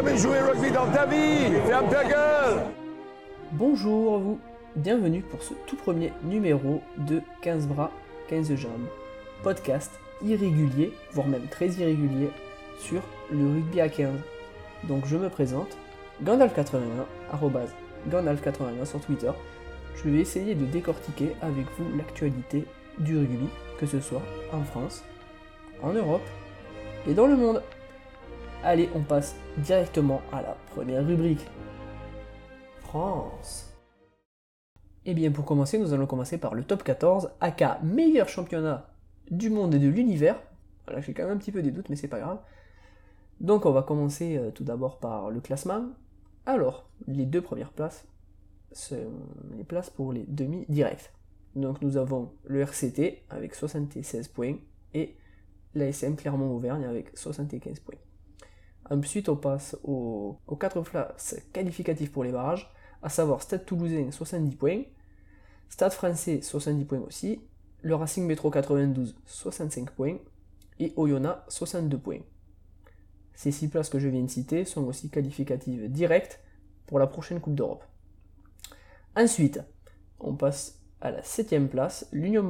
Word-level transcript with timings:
jamais 0.00 0.16
Bonjour 3.52 4.14
à 4.14 4.18
vous, 4.18 4.40
bienvenue 4.76 5.20
pour 5.20 5.42
ce 5.42 5.52
tout 5.66 5.76
premier 5.76 6.12
numéro 6.24 6.80
de 6.96 7.20
15 7.42 7.66
bras, 7.66 7.90
15 8.28 8.54
jambes, 8.54 8.86
podcast 9.42 9.92
irrégulier, 10.24 10.92
voire 11.12 11.26
même 11.26 11.46
très 11.48 11.68
irrégulier, 11.68 12.30
sur 12.78 13.02
le 13.30 13.44
rugby 13.44 13.80
à 13.80 13.88
15. 13.90 14.20
Donc 14.84 15.04
je 15.06 15.16
me 15.16 15.28
présente, 15.28 15.76
Gandalf81, 16.24 16.78
arrobase 17.30 17.74
Gandalf81 18.08 18.86
sur 18.86 19.00
Twitter. 19.00 19.32
Je 19.96 20.08
vais 20.08 20.20
essayer 20.20 20.54
de 20.54 20.64
décortiquer 20.64 21.32
avec 21.42 21.66
vous 21.78 21.96
l'actualité 21.98 22.64
du 22.98 23.18
rugby, 23.18 23.48
que 23.78 23.84
ce 23.84 24.00
soit 24.00 24.22
en 24.52 24.62
France, 24.62 25.04
en 25.82 25.92
Europe 25.92 26.26
et 27.06 27.12
dans 27.12 27.26
le 27.26 27.36
monde. 27.36 27.62
Allez, 28.62 28.90
on 28.94 29.00
passe 29.00 29.36
directement 29.56 30.20
à 30.32 30.42
la 30.42 30.54
première 30.72 31.06
rubrique. 31.06 31.46
France. 32.82 33.72
Et 35.06 35.14
bien 35.14 35.30
pour 35.30 35.46
commencer, 35.46 35.78
nous 35.78 35.94
allons 35.94 36.06
commencer 36.06 36.36
par 36.36 36.54
le 36.54 36.62
top 36.62 36.82
14, 36.82 37.30
aka 37.40 37.80
meilleur 37.82 38.28
championnat 38.28 38.94
du 39.30 39.48
monde 39.48 39.74
et 39.74 39.78
de 39.78 39.88
l'univers. 39.88 40.42
Voilà, 40.84 41.00
j'ai 41.00 41.14
quand 41.14 41.22
même 41.22 41.36
un 41.36 41.38
petit 41.38 41.52
peu 41.52 41.62
des 41.62 41.70
doutes, 41.70 41.88
mais 41.88 41.96
c'est 41.96 42.06
pas 42.06 42.20
grave. 42.20 42.38
Donc 43.40 43.64
on 43.64 43.70
va 43.70 43.82
commencer 43.82 44.36
euh, 44.36 44.50
tout 44.50 44.64
d'abord 44.64 44.98
par 44.98 45.30
le 45.30 45.40
classement. 45.40 45.86
Alors, 46.44 46.90
les 47.06 47.24
deux 47.24 47.40
premières 47.40 47.72
places 47.72 48.06
sont 48.72 49.10
les 49.56 49.64
places 49.64 49.88
pour 49.88 50.12
les 50.12 50.26
demi-directs. 50.28 51.14
Donc 51.56 51.80
nous 51.80 51.96
avons 51.96 52.32
le 52.44 52.60
RCT 52.60 53.22
avec 53.30 53.54
76 53.54 54.28
points 54.28 54.56
et 54.92 55.16
l'ASM 55.74 56.14
Clermont-Auvergne 56.14 56.84
avec 56.84 57.16
75 57.16 57.80
points. 57.80 57.96
Ensuite, 58.90 59.28
on 59.28 59.36
passe 59.36 59.76
aux, 59.84 60.36
aux 60.46 60.56
4 60.56 60.80
places 60.82 61.36
qualificatives 61.52 62.10
pour 62.10 62.24
les 62.24 62.32
barrages, 62.32 62.68
à 63.02 63.08
savoir 63.08 63.40
Stade 63.42 63.64
Toulousain 63.64 64.10
70 64.10 64.56
points, 64.56 64.82
Stade 65.68 65.92
Français 65.92 66.42
70 66.42 66.84
points 66.84 67.00
aussi, 67.06 67.40
le 67.82 67.94
Racing 67.94 68.26
Métro 68.26 68.50
92 68.50 69.16
65 69.24 69.90
points 69.90 70.16
et 70.80 70.92
Oyonnax 70.96 71.44
62 71.48 71.98
points. 71.98 72.20
Ces 73.34 73.52
6 73.52 73.68
places 73.68 73.88
que 73.88 73.98
je 73.98 74.08
viens 74.08 74.22
de 74.22 74.28
citer 74.28 74.64
sont 74.64 74.84
aussi 74.84 75.08
qualificatives 75.08 75.88
directes 75.88 76.40
pour 76.86 76.98
la 76.98 77.06
prochaine 77.06 77.40
Coupe 77.40 77.54
d'Europe. 77.54 77.84
Ensuite, 79.16 79.60
on 80.18 80.34
passe 80.34 80.80
à 81.00 81.10
la 81.10 81.22
7 81.22 81.70
place, 81.70 82.08
l'Union 82.12 82.42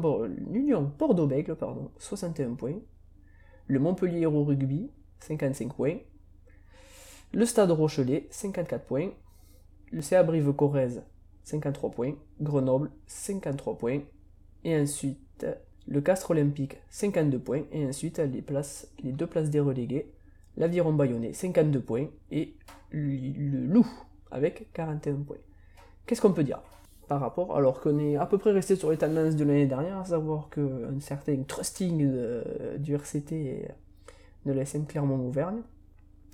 Bordeaux-Bègle, 0.98 1.56
61 1.98 2.54
points, 2.54 2.80
le 3.66 3.78
Montpellier 3.78 4.22
Hero 4.22 4.42
Rugby, 4.42 4.90
55 5.20 5.74
points, 5.74 5.98
le 7.32 7.44
Stade 7.44 7.70
Rochelet, 7.70 8.26
54 8.30 8.84
points, 8.84 9.10
le 9.92 10.02
CA 10.02 10.22
Brive-Corrèze, 10.22 11.02
53 11.44 11.90
points, 11.90 12.14
Grenoble, 12.40 12.90
53 13.06 13.78
points, 13.78 14.00
et 14.64 14.76
ensuite 14.78 15.46
le 15.86 16.00
Castre 16.00 16.32
Olympique, 16.32 16.78
52 16.90 17.38
points, 17.38 17.62
et 17.72 17.86
ensuite 17.86 18.18
les, 18.18 18.42
places, 18.42 18.88
les 19.02 19.12
deux 19.12 19.26
places 19.26 19.50
des 19.50 19.60
relégués, 19.60 20.12
l'Aviron 20.56 20.92
Bayonnais, 20.92 21.32
52 21.32 21.80
points, 21.80 22.06
et 22.30 22.54
le 22.90 23.66
Loup, 23.66 23.86
avec 24.30 24.72
41 24.72 25.14
points. 25.22 25.36
Qu'est-ce 26.06 26.20
qu'on 26.20 26.32
peut 26.32 26.44
dire 26.44 26.60
par 27.08 27.20
rapport, 27.20 27.56
alors 27.56 27.80
qu'on 27.80 27.98
est 27.98 28.14
à 28.14 28.24
peu 28.24 28.38
près 28.38 28.52
resté 28.52 28.76
sur 28.76 28.92
les 28.92 28.96
tendances 28.96 29.34
de 29.34 29.44
l'année 29.44 29.66
dernière, 29.66 29.98
à 29.98 30.04
savoir 30.04 30.48
qu'un 30.48 31.00
certain 31.00 31.42
trusting 31.42 32.08
du 32.78 32.94
RCT 32.94 33.32
et 33.32 33.68
de 34.46 34.52
l'SM 34.52 34.86
Clermont-Auvergne, 34.86 35.62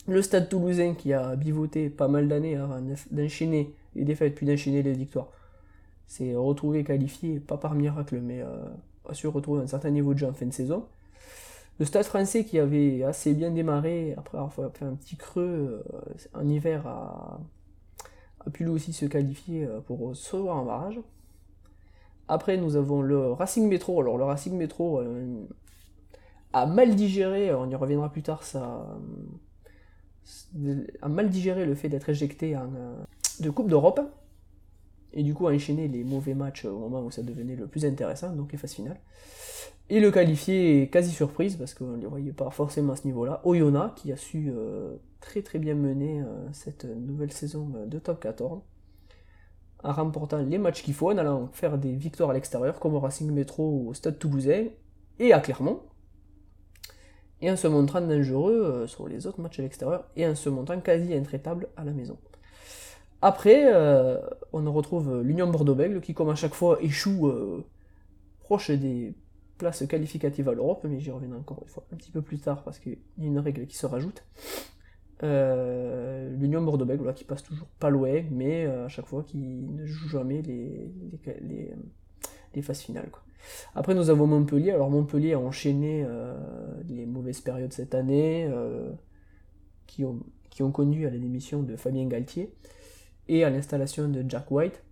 le 0.08 0.22
stade 0.22 0.48
toulousain 0.48 0.94
qui 0.94 1.12
a 1.12 1.34
bivoté 1.36 1.90
pas 1.90 2.08
mal 2.08 2.28
d'années 2.28 2.56
avant 2.56 2.80
d'enchaîner 3.10 3.74
les 3.96 4.04
défaites 4.04 4.34
puis 4.34 4.46
d'enchaîner 4.46 4.82
les 4.82 4.92
victoires, 4.92 5.28
s'est 6.06 6.34
retrouvé 6.36 6.84
qualifié, 6.84 7.40
pas 7.40 7.56
par 7.56 7.74
miracle, 7.74 8.20
mais 8.20 8.40
euh, 8.40 8.68
a 9.08 9.14
su 9.14 9.26
retrouver 9.26 9.62
un 9.62 9.66
certain 9.66 9.90
niveau 9.90 10.14
de 10.14 10.18
jeu 10.18 10.26
en 10.26 10.32
fin 10.32 10.46
de 10.46 10.52
saison. 10.52 10.86
Le 11.78 11.84
stade 11.84 12.04
français 12.04 12.44
qui 12.44 12.58
avait 12.58 13.02
assez 13.02 13.34
bien 13.34 13.50
démarré, 13.50 14.14
après 14.16 14.38
avoir 14.38 14.52
fait 14.52 14.84
un 14.84 14.94
petit 14.94 15.16
creux 15.16 15.84
euh, 15.92 16.38
en 16.40 16.48
hiver, 16.48 16.86
a, 16.86 17.40
pu 18.52 18.62
lui 18.62 18.70
aussi 18.70 18.92
se 18.92 19.06
qualifier 19.06 19.64
euh, 19.64 19.80
pour 19.80 20.14
sauver 20.14 20.50
en 20.50 20.64
barrage. 20.64 21.00
Après, 22.28 22.56
nous 22.56 22.76
avons 22.76 23.02
le 23.02 23.32
Racing 23.32 23.68
Métro. 23.68 24.00
Alors, 24.00 24.18
le 24.18 24.24
Racing 24.24 24.56
Métro 24.56 25.00
a 26.52 26.66
mal 26.66 26.96
digéré, 26.96 27.54
on 27.54 27.68
y 27.70 27.74
reviendra 27.76 28.10
plus 28.10 28.22
tard, 28.22 28.42
ça 28.42 28.84
a 31.02 31.08
mal 31.08 31.30
digéré 31.30 31.66
le 31.66 31.74
fait 31.74 31.88
d'être 31.88 32.08
éjecté 32.08 32.56
en, 32.56 32.72
euh, 32.74 33.02
de 33.40 33.50
Coupe 33.50 33.68
d'Europe. 33.68 34.00
Et 35.12 35.22
du 35.22 35.32
coup, 35.32 35.48
a 35.48 35.52
enchaîné 35.52 35.88
les 35.88 36.04
mauvais 36.04 36.34
matchs 36.34 36.66
au 36.66 36.78
moment 36.78 37.02
où 37.02 37.10
ça 37.10 37.22
devenait 37.22 37.56
le 37.56 37.66
plus 37.66 37.86
intéressant, 37.86 38.32
donc 38.32 38.52
les 38.52 38.58
phases 38.58 38.74
finales. 38.74 39.00
Et 39.88 40.00
le 40.00 40.10
qualifié 40.10 40.90
quasi 40.90 41.10
surprise, 41.10 41.56
parce 41.56 41.72
qu'on 41.72 41.96
ne 41.96 42.00
les 42.00 42.06
voyait 42.06 42.32
pas 42.32 42.50
forcément 42.50 42.92
à 42.92 42.96
ce 42.96 43.06
niveau-là, 43.06 43.40
Oyonnax, 43.44 44.02
qui 44.02 44.12
a 44.12 44.16
su 44.16 44.52
très 45.26 45.42
très 45.42 45.58
bien 45.58 45.74
mené 45.74 46.22
euh, 46.22 46.48
cette 46.52 46.84
nouvelle 46.84 47.32
saison 47.32 47.72
euh, 47.76 47.86
de 47.86 47.98
top 47.98 48.20
14 48.20 48.60
en 49.82 49.92
remportant 49.92 50.38
les 50.38 50.58
matchs 50.58 50.82
qu'il 50.82 50.94
faut, 50.94 51.10
en 51.10 51.18
allant 51.18 51.48
faire 51.52 51.78
des 51.78 51.92
victoires 51.92 52.30
à 52.30 52.34
l'extérieur, 52.34 52.80
comme 52.80 52.94
au 52.94 53.00
Racing 53.00 53.30
Métro 53.30 53.86
au 53.88 53.94
Stade 53.94 54.18
Toulousain 54.18 54.66
et 55.18 55.32
à 55.32 55.40
Clermont, 55.40 55.80
et 57.40 57.50
en 57.50 57.56
se 57.56 57.68
montrant 57.68 58.00
dangereux 58.00 58.54
euh, 58.54 58.86
sur 58.86 59.08
les 59.08 59.26
autres 59.26 59.40
matchs 59.40 59.58
à 59.58 59.62
l'extérieur, 59.62 60.04
et 60.16 60.26
en 60.26 60.34
se 60.34 60.48
montrant 60.48 60.80
quasi 60.80 61.14
intraitable 61.14 61.68
à 61.76 61.84
la 61.84 61.92
maison. 61.92 62.18
Après, 63.22 63.72
on 64.52 64.72
retrouve 64.72 65.22
l'Union 65.22 65.48
Bordeaux-Bègles 65.50 66.02
qui, 66.02 66.12
comme 66.12 66.28
à 66.28 66.34
chaque 66.34 66.54
fois, 66.54 66.78
échoue 66.82 67.32
proche 68.40 68.70
des 68.70 69.14
places 69.58 69.86
qualificatives 69.86 70.48
à 70.48 70.54
l'Europe, 70.54 70.84
mais 70.88 71.00
j'y 71.00 71.10
reviendrai 71.10 71.38
encore 71.38 71.60
une 71.62 71.68
fois 71.68 71.84
un 71.92 71.96
petit 71.96 72.10
peu 72.10 72.22
plus 72.22 72.38
tard 72.38 72.62
parce 72.62 72.78
qu'il 72.78 72.98
y 73.18 73.24
a 73.24 73.26
une 73.26 73.38
règle 73.38 73.66
qui 73.66 73.76
se 73.76 73.86
rajoute. 73.86 74.24
Euh, 75.22 76.28
L'Union 76.36 76.62
Bordeaux-Bègles 76.62 77.14
qui 77.14 77.24
passe 77.24 77.42
toujours 77.42 77.68
pas 77.80 77.90
loin, 77.90 78.22
mais 78.30 78.66
euh, 78.66 78.86
à 78.86 78.88
chaque 78.88 79.06
fois 79.06 79.22
qui 79.22 79.38
ne 79.38 79.86
joue 79.86 80.08
jamais 80.08 80.42
les, 80.42 80.92
les, 82.54 82.62
phases 82.62 82.80
finales. 82.80 83.10
Après 83.74 83.94
nous 83.94 84.10
avons 84.10 84.26
Montpellier, 84.26 84.72
alors 84.72 84.90
Montpellier 84.90 85.34
a 85.34 85.38
enchaîné 85.38 86.04
euh, 86.04 86.34
les 86.88 87.06
mauvaises 87.06 87.40
périodes 87.40 87.72
cette 87.72 87.94
année, 87.94 88.50
qui, 89.86 90.04
ont, 90.04 90.20
qui 90.50 90.62
ont 90.62 90.70
conduit 90.70 91.06
à 91.06 91.10
la 91.10 91.18
démission 91.18 91.62
de 91.62 91.76
Fabien 91.76 92.06
Galtier 92.06 92.52
et 93.28 93.44
à 93.44 93.50
l'installation 93.50 94.08
de 94.08 94.24
Jack 94.28 94.50
White. 94.50 94.82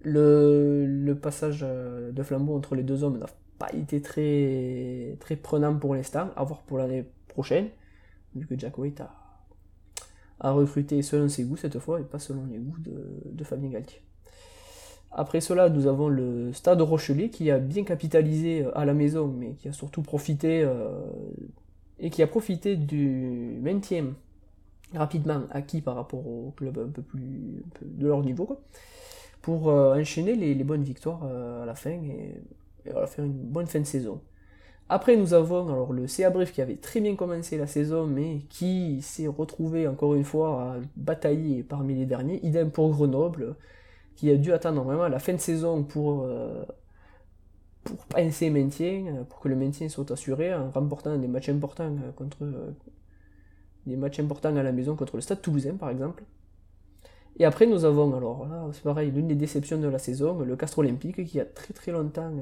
Le, 0.00 1.14
passage 1.14 1.60
de 1.60 2.22
flambeau 2.22 2.54
entre 2.56 2.74
les 2.74 2.82
deux 2.82 3.04
hommes 3.04 3.18
n'a 3.18 3.26
pas 3.58 3.72
été 3.72 4.02
très, 4.02 5.16
très 5.20 5.36
prenant 5.36 5.74
pour 5.78 5.94
l'instant, 5.94 6.30
à 6.36 6.44
voir 6.44 6.62
pour 6.62 6.78
l'année 6.78 7.06
prochaine, 7.28 7.68
vu 8.34 8.46
que 8.46 8.58
Jack 8.58 8.76
White 8.78 9.00
a 9.00 9.24
à 10.40 10.50
recruter 10.50 11.00
selon 11.02 11.28
ses 11.28 11.44
goûts 11.44 11.56
cette 11.56 11.78
fois 11.78 12.00
et 12.00 12.04
pas 12.04 12.18
selon 12.18 12.46
les 12.46 12.58
goûts 12.58 12.78
de, 12.78 13.44
Fabien 13.44 13.70
Galtier. 13.70 14.02
Après 15.16 15.40
cela, 15.40 15.68
nous 15.68 15.86
avons 15.86 16.08
le 16.08 16.52
Stade 16.52 16.80
Rochelet 16.80 17.28
qui 17.28 17.48
a 17.50 17.58
bien 17.58 17.84
capitalisé 17.84 18.64
euh, 18.64 18.76
à 18.76 18.84
la 18.84 18.94
maison, 18.94 19.28
mais 19.28 19.52
qui 19.52 19.68
a 19.68 19.72
surtout 19.72 20.02
profité 20.02 20.62
euh, 20.62 20.88
et 22.00 22.10
qui 22.10 22.20
a 22.22 22.26
profité 22.26 22.74
du 22.74 23.58
maintien 23.62 24.06
rapidement 24.92 25.42
acquis 25.50 25.80
par 25.80 25.94
rapport 25.94 26.26
au 26.26 26.52
club 26.56 26.78
un 26.78 26.88
peu 26.90 27.02
plus 27.02 27.62
de 27.82 28.06
leur 28.08 28.22
niveau, 28.22 28.60
pour 29.40 29.68
euh, 29.70 30.00
enchaîner 30.00 30.34
les, 30.34 30.54
bonnes 30.64 30.82
victoires 30.82 31.24
à 31.24 31.64
la 31.64 31.74
fin 31.76 31.90
et, 31.90 32.42
et 32.84 32.90
faire 33.06 33.24
une 33.24 33.32
bonne 33.32 33.66
fin 33.66 33.80
de 33.80 33.84
saison. 33.84 34.20
Après, 34.88 35.16
nous 35.16 35.32
avons 35.32 35.68
alors 35.68 35.92
le 35.92 36.06
CA 36.08 36.30
Brief 36.30 36.52
qui 36.52 36.60
avait 36.60 36.76
très 36.76 37.00
bien 37.00 37.14
commencé 37.14 37.56
la 37.56 37.66
saison, 37.66 38.06
mais 38.06 38.40
qui 38.50 39.00
s'est 39.00 39.28
retrouvé 39.28 39.86
encore 39.88 40.14
une 40.14 40.24
fois 40.24 40.62
à 40.62 40.76
batailler 40.96 41.62
parmi 41.62 41.94
les 41.94 42.04
derniers. 42.04 42.44
Idem 42.44 42.70
pour 42.70 42.90
Grenoble, 42.90 43.56
qui 44.16 44.30
a 44.30 44.36
dû 44.36 44.52
attendre 44.52 44.82
vraiment 44.82 45.08
la 45.08 45.18
fin 45.18 45.32
de 45.32 45.38
saison 45.38 45.82
pour, 45.82 46.22
euh, 46.24 46.64
pour 47.84 47.96
maintien, 48.50 49.24
pour 49.28 49.40
que 49.40 49.48
le 49.48 49.56
maintien 49.56 49.88
soit 49.88 50.10
assuré, 50.10 50.54
en 50.54 50.70
remportant 50.70 51.16
des 51.16 51.28
matchs 51.28 51.48
importants 51.48 51.96
euh, 52.02 52.12
contre 52.12 52.38
euh, 52.42 52.70
des 53.86 53.96
matchs 53.96 54.20
importants 54.20 54.54
à 54.56 54.62
la 54.62 54.72
maison 54.72 54.96
contre 54.96 55.16
le 55.16 55.22
Stade 55.22 55.42
Toulousain 55.42 55.76
par 55.76 55.90
exemple. 55.90 56.24
Et 57.36 57.44
après, 57.44 57.66
nous 57.66 57.84
avons 57.84 58.14
alors 58.16 58.46
là, 58.46 58.68
c'est 58.72 58.84
pareil, 58.84 59.10
l'une 59.10 59.26
des 59.26 59.34
déceptions 59.34 59.78
de 59.78 59.88
la 59.88 59.98
saison, 59.98 60.38
le 60.38 60.54
Castre 60.54 60.78
Olympique, 60.78 61.24
qui 61.24 61.40
a 61.40 61.44
très 61.44 61.74
très 61.74 61.90
longtemps 61.90 62.32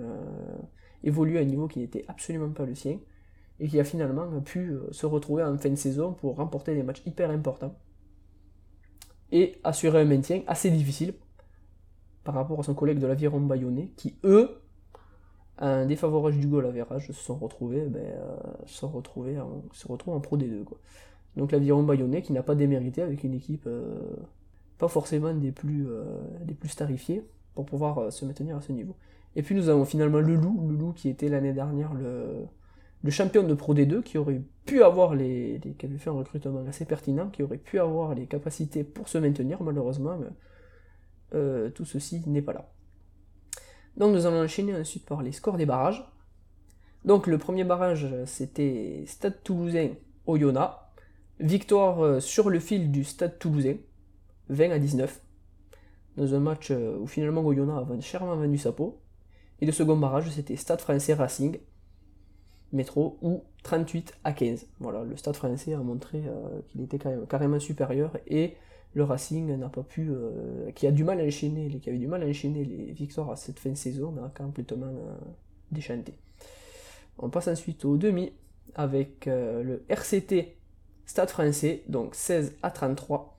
évolué 1.02 1.38
à 1.38 1.40
un 1.40 1.44
niveau 1.44 1.66
qui 1.68 1.80
n'était 1.80 2.04
absolument 2.08 2.50
pas 2.50 2.66
le 2.66 2.75
sien, 2.75 2.98
et 3.60 3.68
qui 3.68 3.78
a 3.78 3.84
finalement 3.84 4.28
pu 4.40 4.70
euh, 4.70 4.88
se 4.92 5.06
retrouver 5.06 5.42
en 5.44 5.56
fin 5.56 5.70
de 5.70 5.76
saison 5.76 6.12
pour 6.12 6.36
remporter 6.36 6.75
des 6.75 6.82
matchs 6.82 7.02
hyper 7.06 7.30
importants, 7.30 7.75
et 9.30 9.60
assurer 9.64 10.02
un 10.02 10.04
maintien 10.04 10.42
assez 10.46 10.70
difficile 10.70 11.14
par 12.24 12.34
rapport 12.34 12.60
à 12.60 12.62
son 12.62 12.74
collègue 12.74 12.98
de 12.98 13.06
l'Aviron 13.06 13.40
Bayonnais, 13.40 13.90
qui 13.96 14.16
eux, 14.24 14.60
un 15.58 15.86
défavorage 15.86 16.36
du 16.36 16.46
goal 16.46 16.66
à 16.66 16.70
verrage, 16.70 17.06
se 17.08 17.12
sont 17.12 17.36
retrouvés, 17.36 17.84
ben, 17.86 18.02
euh, 18.02 18.36
se 18.66 18.84
en, 18.86 19.62
se 19.72 19.88
retrouvent 19.88 20.14
en 20.14 20.20
Pro 20.20 20.36
D2. 20.36 20.64
Quoi. 20.64 20.78
Donc 21.36 21.52
l'aviron 21.52 21.82
bayonnais 21.82 22.22
qui 22.22 22.32
n'a 22.32 22.42
pas 22.42 22.54
démérité 22.54 23.02
avec 23.02 23.24
une 23.24 23.34
équipe 23.34 23.69
pas 24.78 24.88
forcément 24.88 25.32
des 25.32 25.52
plus, 25.52 25.86
des 26.42 26.52
plus 26.52 26.69
starifiées 26.69 27.24
pour 27.54 27.64
pouvoir 27.64 28.12
se 28.12 28.26
maintenir 28.26 28.56
à 28.56 28.60
ce 28.60 28.72
niveau. 28.72 28.94
Et 29.34 29.42
puis 29.42 29.54
nous 29.54 29.68
avons 29.70 29.86
finalement 29.86 30.20
le 30.20 30.34
Loup, 30.34 30.66
le 30.68 30.76
Loup 30.76 30.92
qui 30.92 31.08
était 31.08 31.28
l'année 31.28 31.54
dernière 31.54 31.94
le, 31.94 32.46
le 33.02 33.10
champion 33.10 33.42
de 33.42 33.54
Pro 33.54 33.75
D2 33.75 34.02
qui 34.02 34.18
aurait 34.18 34.42
pu 34.64 34.82
avoir 34.82 35.14
les, 35.14 35.60
qui 35.78 35.86
avait 35.86 35.98
fait 35.98 36.10
un 36.10 36.14
recrutement 36.14 36.64
assez 36.68 36.84
pertinent, 36.84 37.28
qui 37.28 37.42
aurait 37.42 37.58
pu 37.58 37.78
avoir 37.78 38.14
les 38.14 38.26
capacités 38.26 38.84
pour 38.84 39.08
se 39.08 39.18
maintenir, 39.18 39.62
malheureusement, 39.62 40.18
euh, 41.34 41.70
tout 41.70 41.84
ceci 41.84 42.23
n'est 42.26 42.43
pas 42.43 42.52
là. 42.52 42.70
Donc 43.96 44.14
nous 44.14 44.26
allons 44.26 44.43
enchaîner 44.43 44.75
ensuite 44.75 45.06
par 45.06 45.23
les 45.23 45.32
scores 45.32 45.56
des 45.56 45.67
barrages. 45.67 46.05
Donc 47.05 47.26
le 47.26 47.38
premier 47.38 47.64
barrage 47.64 48.06
c'était 48.26 49.05
Stade 49.06 49.43
Toulousain 49.43 49.90
Oyonnax, 50.26 50.76
victoire 51.40 52.05
euh, 52.05 52.20
sur 52.20 52.50
le 52.50 52.61
fil 52.61 52.90
du 52.90 53.05
Stade 53.05 53.38
Toulousain, 53.38 53.76
20 54.49 54.70
à 54.70 54.79
19, 54.79 55.20
dans 56.17 56.34
un 56.34 56.40
match 56.40 56.70
euh, 56.70 56.99
où 56.99 57.06
finalement 57.06 57.43
Oyonnax 57.43 57.90
a 57.90 58.00
chèrement 58.00 58.37
vendu 58.37 58.58
sa 58.58 58.73
peau. 58.73 59.00
Et 59.61 59.67
le 59.67 59.73
second 59.73 59.96
barrage 59.96 60.31
c'était 60.31 60.56
Stade 60.56 60.81
Français 60.81 61.14
Racing, 61.14 61.58
métro 62.73 63.19
ou 63.23 63.44
38 63.62 64.14
à 64.25 64.32
15. 64.32 64.67
Voilà, 64.81 65.05
le 65.05 65.17
stade 65.17 65.37
français 65.37 65.75
a 65.75 65.78
montré 65.78 66.25
qu'il 66.69 66.81
était 66.81 66.99
carrément 67.28 67.61
supérieur 67.61 68.17
et 68.26 68.56
le 68.94 69.04
Racing 69.04 69.56
n'a 69.56 69.68
pas 69.68 69.82
pu, 69.82 70.08
euh, 70.10 70.70
qui 70.72 70.86
a 70.86 70.90
du 70.90 71.04
mal 71.04 71.20
à 71.20 71.24
enchaîner, 71.24 71.70
avait 71.86 71.98
du 71.98 72.06
mal 72.06 72.22
à 72.22 72.26
enchaîner 72.26 72.64
les 72.64 72.92
victoires 72.92 73.30
à 73.30 73.36
cette 73.36 73.58
fin 73.58 73.70
de 73.70 73.76
saison, 73.76 74.14
a 74.22 74.28
complètement 74.28 74.86
euh, 74.86 75.14
déchanté. 75.70 76.14
On 77.18 77.30
passe 77.30 77.48
ensuite 77.48 77.84
au 77.84 77.96
demi 77.96 78.32
avec 78.74 79.26
le 79.26 79.84
RCT 79.88 80.56
Stade 81.04 81.30
français, 81.30 81.82
donc 81.88 82.14
16 82.14 82.56
à 82.62 82.70
33. 82.70 83.36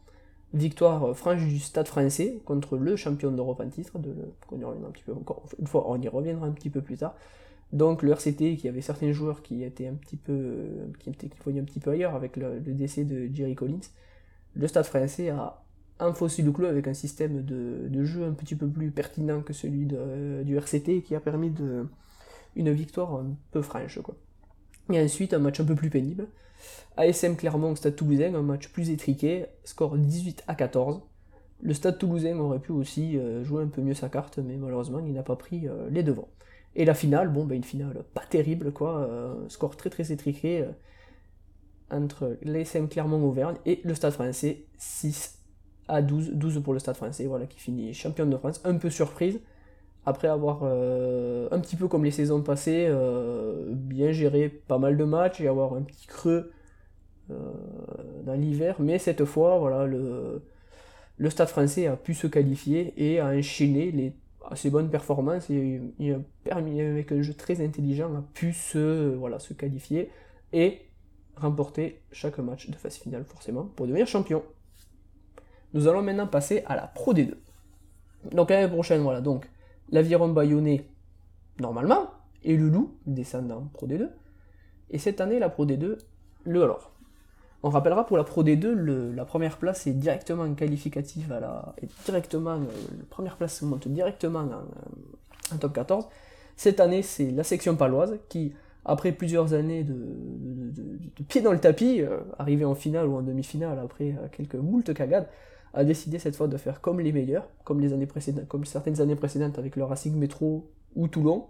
Victoire 0.53 1.17
franche 1.17 1.43
du 1.43 1.57
Stade 1.57 1.87
français 1.87 2.37
contre 2.45 2.77
le 2.77 2.95
champion 2.95 3.31
d'Europe 3.31 3.59
en 3.59 3.69
titre, 3.69 3.97
de, 3.97 4.13
on 4.51 4.59
y 4.59 4.63
un 4.63 4.91
petit 4.91 5.03
peu 5.03 5.13
une 5.59 5.65
fois, 5.65 5.89
on 5.89 5.99
y 5.99 6.07
reviendra 6.07 6.45
un 6.45 6.51
petit 6.51 6.69
peu 6.69 6.81
plus 6.81 6.97
tard. 6.97 7.15
Donc 7.73 8.03
le 8.03 8.11
RCT, 8.11 8.55
qui 8.55 8.67
avait 8.67 8.81
certains 8.81 9.11
joueurs 9.11 9.41
qui 9.41 9.63
étaient 9.63 9.87
un 9.87 9.95
petit 9.95 10.15
peu, 10.15 10.67
qui, 10.99 11.09
étaient, 11.09 11.27
un 11.27 11.63
petit 11.63 11.79
peu 11.79 11.89
ailleurs 11.89 12.13
avec 12.13 12.37
le, 12.37 12.59
décès 12.59 13.03
de 13.03 13.27
Jerry 13.33 13.55
Collins, 13.55 13.89
le 14.55 14.67
Stade 14.67 14.85
français 14.85 15.29
a 15.29 15.63
enfoncé 15.99 16.41
le 16.41 16.51
clou 16.51 16.65
avec 16.65 16.87
un 16.87 16.93
système 16.93 17.43
de, 17.43 18.03
jeu 18.03 18.23
un 18.25 18.33
petit 18.33 18.55
peu 18.55 18.67
plus 18.67 18.91
pertinent 18.91 19.41
que 19.41 19.53
celui 19.53 19.85
du 19.85 20.57
RCT 20.57 21.01
qui 21.03 21.15
a 21.15 21.19
permis 21.19 21.49
de, 21.49 21.87
une 22.55 22.71
victoire 22.71 23.15
un 23.15 23.35
peu 23.51 23.61
franche. 23.61 23.99
Et 24.91 25.01
ensuite 25.01 25.33
un 25.33 25.39
match 25.39 25.59
un 25.59 25.65
peu 25.65 25.75
plus 25.75 25.89
pénible. 25.89 26.27
ASM 26.97 27.35
Clermont 27.35 27.75
Stade 27.75 27.95
Toulousain, 27.95 28.33
un 28.35 28.41
match 28.41 28.69
plus 28.69 28.89
étriqué, 28.89 29.45
score 29.63 29.97
18 29.97 30.43
à 30.47 30.55
14. 30.55 31.01
Le 31.61 31.73
Stade 31.73 31.97
Toulousain 31.97 32.37
aurait 32.39 32.59
pu 32.59 32.71
aussi 32.71 33.17
euh, 33.17 33.43
jouer 33.43 33.63
un 33.63 33.67
peu 33.67 33.81
mieux 33.81 33.93
sa 33.93 34.09
carte, 34.09 34.37
mais 34.37 34.57
malheureusement 34.57 34.99
il 34.99 35.13
n'a 35.13 35.23
pas 35.23 35.35
pris 35.35 35.67
euh, 35.67 35.89
les 35.89 36.03
devants. 36.03 36.29
Et 36.75 36.85
la 36.85 36.93
finale, 36.93 37.29
bon, 37.29 37.45
ben 37.45 37.55
une 37.55 37.63
finale 37.63 38.03
pas 38.13 38.25
terrible, 38.27 38.71
quoi. 38.71 39.01
Euh, 39.01 39.47
score 39.47 39.77
très 39.77 39.89
très 39.89 40.11
étriqué 40.11 40.65
entre 41.93 42.37
l'ASM 42.43 42.87
Clermont-Auvergne 42.87 43.55
et 43.65 43.81
le 43.83 43.93
Stade 43.95 44.13
français, 44.13 44.65
6 44.77 45.39
à 45.87 46.01
12, 46.01 46.31
12 46.33 46.61
pour 46.63 46.73
le 46.73 46.79
Stade 46.79 46.95
français, 46.95 47.25
voilà, 47.25 47.45
qui 47.45 47.59
finit 47.59 47.93
champion 47.93 48.25
de 48.25 48.37
France, 48.37 48.61
un 48.63 48.77
peu 48.77 48.89
surprise, 48.89 49.39
après 50.05 50.27
avoir, 50.27 50.61
euh, 50.63 51.47
un 51.51 51.59
petit 51.59 51.75
peu 51.75 51.87
comme 51.87 52.03
les 52.03 52.11
saisons 52.11 52.41
passées, 52.41 52.89
bien 53.69 54.11
géré 54.11 54.49
pas 54.49 54.77
mal 54.77 54.97
de 54.97 55.03
matchs 55.03 55.41
et 55.41 55.47
avoir 55.47 55.73
un 55.73 55.81
petit 55.81 56.07
creux 56.07 56.51
dans 57.29 58.33
l'hiver, 58.33 58.75
mais 58.79 58.99
cette 58.99 59.23
fois, 59.25 59.57
voilà, 59.57 59.85
le, 59.85 60.41
le 61.17 61.29
Stade 61.29 61.47
français 61.47 61.87
a 61.87 61.95
pu 61.95 62.13
se 62.13 62.27
qualifier 62.27 62.93
et 62.97 63.19
a 63.19 63.27
enchaîné 63.27 63.91
les 63.91 64.13
assez 64.49 64.69
bonne 64.69 64.89
performance 64.89 65.49
et 65.49 65.81
il 65.99 66.13
a 66.13 66.19
permis 66.43 66.81
avec 66.81 67.11
un 67.11 67.21
jeu 67.21 67.33
très 67.33 67.63
intelligent 67.63 68.13
a 68.15 68.23
pu 68.33 68.53
se, 68.53 69.15
voilà, 69.15 69.39
se 69.39 69.53
qualifier 69.53 70.09
et 70.51 70.81
remporter 71.35 72.01
chaque 72.11 72.37
match 72.39 72.69
de 72.69 72.75
phase 72.75 72.95
finale 72.95 73.23
forcément 73.23 73.65
pour 73.75 73.87
devenir 73.87 74.07
champion. 74.07 74.43
Nous 75.73 75.87
allons 75.87 76.01
maintenant 76.01 76.27
passer 76.27 76.63
à 76.67 76.75
la 76.75 76.87
Pro 76.87 77.13
D2. 77.13 77.33
Donc 78.31 78.49
l'année 78.49 78.71
prochaine, 78.71 79.01
voilà, 79.01 79.21
donc 79.21 79.49
l'aviron 79.89 80.29
bayonnais 80.29 80.87
normalement 81.59 82.11
et 82.43 82.55
le 82.57 82.69
loup 82.69 82.97
descendant 83.05 83.69
Pro 83.73 83.87
D2. 83.87 84.09
Et 84.89 84.99
cette 84.99 85.21
année, 85.21 85.39
la 85.39 85.49
Pro 85.49 85.65
D2, 85.65 85.97
le 86.45 86.63
alors. 86.63 86.91
On 87.63 87.69
rappellera 87.69 88.05
pour 88.05 88.17
la 88.17 88.23
Pro 88.23 88.43
D2, 88.43 89.13
la 89.13 89.25
première 89.25 89.57
place 89.57 89.87
est 89.87 89.93
directement 89.93 90.53
qualificative 90.53 91.31
à 91.31 91.39
la. 91.39 91.75
directement, 92.05 92.55
euh, 92.55 92.65
la 92.97 93.05
première 93.09 93.37
place 93.37 93.61
monte 93.61 93.87
directement 93.87 94.47
en, 95.51 95.57
top 95.57 95.73
14. 95.73 96.07
Cette 96.57 96.79
année, 96.79 97.01
c'est 97.01 97.31
la 97.31 97.43
section 97.43 97.75
paloise 97.75 98.19
qui, 98.27 98.53
après 98.85 99.11
plusieurs 99.13 99.53
années 99.53 99.83
de, 99.83 99.93
de, 99.93 101.23
pied 101.27 101.41
dans 101.41 101.53
le 101.53 101.59
tapis, 101.59 102.01
euh, 102.01 102.19
arrivé 102.37 102.65
en 102.65 102.75
finale 102.75 103.07
ou 103.07 103.15
en 103.15 103.21
demi-finale 103.21 103.79
après 103.79 104.11
euh, 104.11 104.27
quelques 104.31 104.55
moultes 104.55 104.93
cagades, 104.93 105.27
a 105.73 105.83
décidé 105.83 106.19
cette 106.19 106.35
fois 106.35 106.47
de 106.47 106.57
faire 106.57 106.81
comme 106.81 106.99
les 106.99 107.11
meilleurs, 107.11 107.47
comme 107.63 107.79
les 107.79 107.93
années 107.93 108.05
précédentes, 108.05 108.47
comme 108.47 108.65
certaines 108.65 109.01
années 109.01 109.15
précédentes 109.15 109.57
avec 109.57 109.75
le 109.75 109.83
Racing 109.85 110.15
Métro 110.15 110.69
ou 110.95 111.07
Toulon 111.07 111.47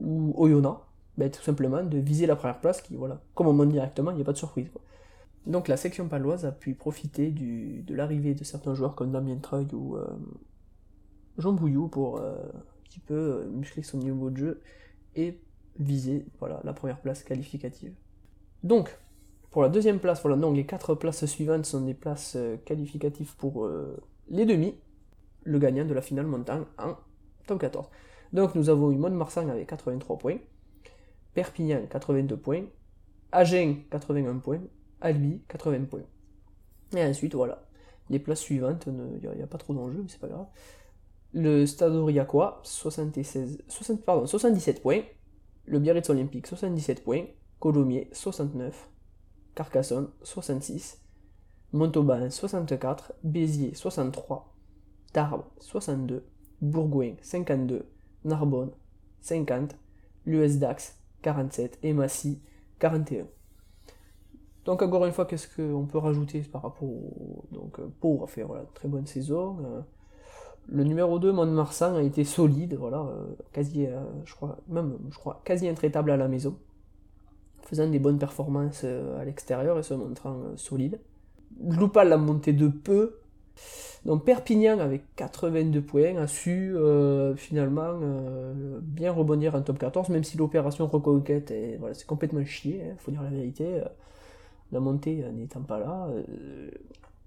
ou 0.00 0.34
Oyonnax, 0.36 0.80
ben, 1.18 1.30
tout 1.30 1.42
simplement 1.42 1.84
de 1.84 1.98
viser 1.98 2.26
la 2.26 2.34
première 2.34 2.58
place 2.60 2.80
qui, 2.80 2.96
voilà, 2.96 3.20
comme 3.34 3.46
on 3.46 3.52
monte 3.52 3.68
directement, 3.68 4.10
il 4.10 4.16
n'y 4.16 4.22
a 4.22 4.24
pas 4.24 4.32
de 4.32 4.38
surprise. 4.38 4.68
Donc 5.46 5.68
la 5.68 5.76
section 5.76 6.08
paloise 6.08 6.46
a 6.46 6.52
pu 6.52 6.74
profiter 6.74 7.30
de 7.30 7.94
l'arrivée 7.94 8.34
de 8.34 8.42
certains 8.42 8.74
joueurs 8.74 8.94
comme 8.94 9.12
Damien 9.12 9.36
Treuil 9.36 9.66
ou 9.72 9.96
euh, 9.96 10.06
Jean 11.36 11.52
Bouillou 11.52 11.88
pour 11.88 12.20
un 12.20 12.34
petit 12.84 13.00
peu 13.00 13.44
muscler 13.52 13.82
son 13.82 13.98
niveau 13.98 14.30
de 14.30 14.36
jeu 14.36 14.62
et 15.14 15.38
viser 15.78 16.26
voilà, 16.38 16.60
la 16.64 16.72
première 16.72 17.00
place 17.00 17.22
qualificative. 17.22 17.94
Donc, 18.62 18.96
pour 19.50 19.62
la 19.62 19.68
deuxième 19.68 19.98
place, 19.98 20.22
voilà, 20.22 20.36
donc 20.36 20.56
les 20.56 20.66
quatre 20.66 20.94
places 20.94 21.26
suivantes 21.26 21.66
sont 21.66 21.82
des 21.82 21.94
places 21.94 22.36
qualificatives 22.64 23.36
pour 23.36 23.68
les 24.28 24.46
demi, 24.46 24.74
le 25.44 25.58
gagnant 25.58 25.84
de 25.84 25.92
la 25.92 26.00
finale 26.00 26.26
montant 26.26 26.64
en 26.78 26.96
top 27.46 27.60
14. 27.60 27.86
Donc 28.32 28.54
nous 28.54 28.70
avons 28.70 28.90
eu 28.92 28.96
Mont-Marsan 28.96 29.48
avec 29.48 29.68
83 29.68 30.18
points, 30.18 30.38
Perpignan 31.34 31.86
82 31.88 32.36
points, 32.36 32.64
Agen 33.30 33.82
81 33.90 34.38
points, 34.38 34.60
Albi, 35.00 35.42
80 35.48 35.84
points. 35.84 36.00
Et 36.94 37.04
ensuite, 37.04 37.34
voilà. 37.34 37.66
Les 38.10 38.18
places 38.18 38.40
suivantes, 38.40 38.86
il 38.86 39.30
n'y 39.36 39.42
a, 39.42 39.46
pas 39.46 39.58
trop 39.58 39.72
d'enjeux, 39.72 40.00
mais 40.02 40.08
c'est 40.08 40.20
pas 40.20 40.28
grave. 40.28 40.46
Le 41.32 41.64
Stade 41.64 41.94
Aurillacois, 41.94 42.60
76, 42.64 43.62
60, 43.68 44.04
pardon, 44.04 44.26
77 44.26 44.82
points. 44.82 45.02
Le 45.66 45.78
Biarritz 45.78 46.10
Olympique, 46.10 46.46
77 46.46 47.04
points. 47.04 47.24
Colomiers, 47.60 48.08
69. 48.12 48.88
Carcassonne, 49.54 50.08
66. 50.22 51.00
Montauban, 51.72 52.30
64. 52.30 53.12
Béziers, 53.22 53.74
63. 53.74 54.54
Tarbes, 55.12 55.44
62. 55.60 56.24
Bourgoin, 56.60 57.14
52. 57.22 57.86
Narbonne, 58.24 58.72
50. 59.20 59.76
L'US 60.26 60.58
Dax, 60.58 60.98
47. 61.22 61.78
Et 61.82 61.92
Massy, 61.92 62.40
41. 62.80 63.26
Donc 64.64 64.82
encore 64.82 65.06
une 65.06 65.12
fois, 65.12 65.26
qu'est-ce 65.26 65.48
qu'on 65.48 65.86
peut 65.86 65.98
rajouter 65.98 66.40
par 66.40 66.62
rapport 66.62 66.88
au... 66.88 67.44
Donc 67.50 67.78
euh, 67.78 67.88
Pau 68.00 68.22
a 68.22 68.26
fait 68.26 68.42
voilà, 68.42 68.64
très 68.74 68.88
bonne 68.88 69.06
saison. 69.06 69.84
Euh, 70.70 70.76
le 70.76 70.84
numéro 70.84 71.18
2, 71.18 71.32
Mont-de-Marsan, 71.32 71.96
a 71.96 72.02
été 72.02 72.24
solide, 72.24 72.76
voilà, 72.78 73.00
euh, 73.00 73.24
quasi, 73.52 73.86
je 74.24 74.34
crois, 74.34 74.58
même, 74.68 74.98
quasi 75.44 75.68
intraitable 75.68 76.10
à 76.10 76.16
la 76.16 76.28
maison, 76.28 76.56
faisant 77.62 77.88
des 77.88 77.98
bonnes 77.98 78.18
performances 78.18 78.84
à 78.84 79.24
l'extérieur 79.24 79.78
et 79.78 79.82
se 79.82 79.94
montrant 79.94 80.36
solide. 80.56 81.00
Loupal 81.60 82.08
l'a 82.08 82.16
monté 82.16 82.52
de 82.52 82.68
peu. 82.68 83.18
Donc 84.04 84.24
Perpignan 84.24 84.80
avec 84.80 85.02
82 85.14 85.80
points 85.80 86.16
a 86.16 86.26
su 86.26 86.74
finalement 87.36 87.92
bien 88.80 89.12
rebondir 89.12 89.54
en 89.54 89.62
top 89.62 89.78
14, 89.78 90.08
même 90.08 90.24
si 90.24 90.36
l'opération 90.36 90.86
reconquête 90.86 91.50
est, 91.52 91.76
voilà, 91.78 91.94
c'est 91.94 92.06
complètement 92.06 92.44
chié, 92.44 92.82
il 92.84 92.90
hein, 92.90 92.94
faut 92.98 93.12
dire 93.12 93.22
la 93.22 93.30
vérité 93.30 93.80
la 94.72 94.80
montée 94.80 95.24
n'étant 95.32 95.60
pas 95.60 95.78
là, 95.78 96.08
euh, 96.08 96.70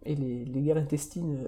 et 0.04 0.16
les, 0.16 0.62
guerres 0.62 0.78
intestines 0.78 1.36
euh, 1.36 1.48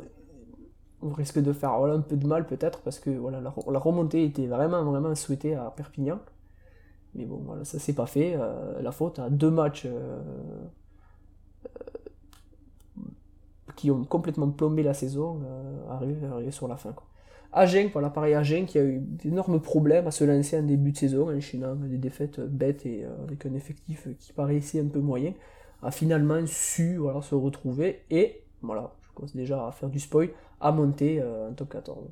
on 1.02 1.10
risque 1.10 1.40
de 1.40 1.54
faire 1.54 1.72
un 1.72 2.02
peu 2.02 2.16
de 2.16 2.26
mal 2.26 2.46
peut-être 2.46 2.82
parce 2.82 3.00
que 3.00 3.10
voilà, 3.10 3.40
la, 3.42 3.80
remontée 3.80 4.24
était 4.24 4.48
vraiment 4.48 4.84
vraiment 4.84 5.14
souhaitée 5.16 5.56
à 5.56 5.72
Perpignan. 5.76 6.20
Mais 7.16 7.26
bon, 7.26 7.42
voilà, 7.46 7.64
ça 7.66 7.80
s'est 7.80 7.94
pas 7.94 8.06
fait. 8.06 8.36
Euh, 8.36 8.82
la 8.82 8.92
faute 8.92 9.20
à 9.20 9.30
deux 9.30 9.50
matchs 9.50 9.88
qui 13.76 13.92
ont 13.92 14.04
complètement 14.04 14.50
plombé 14.50 14.82
la 14.82 14.94
saison, 14.94 15.40
arrivé, 15.90 16.18
sur 16.52 16.68
la 16.68 16.78
fin. 16.78 16.94
Quoi. 16.94 17.06
Voilà, 17.94 18.10
pareil, 18.10 18.34
Agen 18.34 18.66
qui 18.66 18.80
a 18.80 18.84
eu 18.84 19.00
d'énormes 19.00 19.60
problèmes 19.60 20.08
à 20.08 20.12
se 20.12 20.24
lancer 20.24 20.58
en 20.58 20.64
début 20.64 20.92
de 20.92 20.98
saison, 20.98 21.30
enchaînant 21.36 21.76
des 21.76 21.98
défaites 21.98 22.40
bêtes 22.40 22.86
et 22.88 23.06
avec 23.24 23.46
un 23.46 23.54
effectif 23.54 24.08
qui 24.20 24.34
paraissait 24.34 24.80
un 24.80 24.88
peu 24.88 25.00
moyen 25.00 25.34
a 25.82 25.92
finalement 25.92 26.46
su 26.46 26.98
voilà, 26.98 27.22
se 27.22 27.36
retrouver 27.36 28.04
et 28.10 28.44
voilà, 28.62 28.94
je 29.02 29.14
commence 29.14 29.36
déjà 29.36 29.68
à 29.68 29.72
faire 29.72 29.90
du 29.90 30.00
spoil, 30.00 30.30
à 30.60 30.72
monter 30.72 31.24
en 31.24 31.54
top 31.54 31.70
14. 31.70 32.10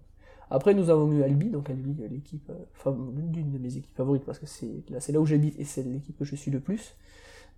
Après, 0.51 0.73
nous 0.73 0.89
avons 0.89 1.11
eu 1.11 1.23
Albi, 1.23 1.49
donc 1.49 1.69
Albi, 1.69 1.95
l'équipe, 2.09 2.51
enfin, 2.75 2.95
l'une 3.15 3.51
de 3.51 3.57
mes 3.57 3.77
équipes 3.77 3.95
favorites, 3.95 4.23
parce 4.25 4.39
que 4.39 4.45
c'est 4.45 4.83
là, 4.89 4.99
là 5.07 5.19
où 5.19 5.25
j'habite 5.25 5.59
et 5.59 5.63
c'est 5.63 5.83
l'équipe 5.83 6.17
que 6.17 6.25
je 6.25 6.35
suis 6.35 6.51
le 6.51 6.59
plus, 6.59 6.95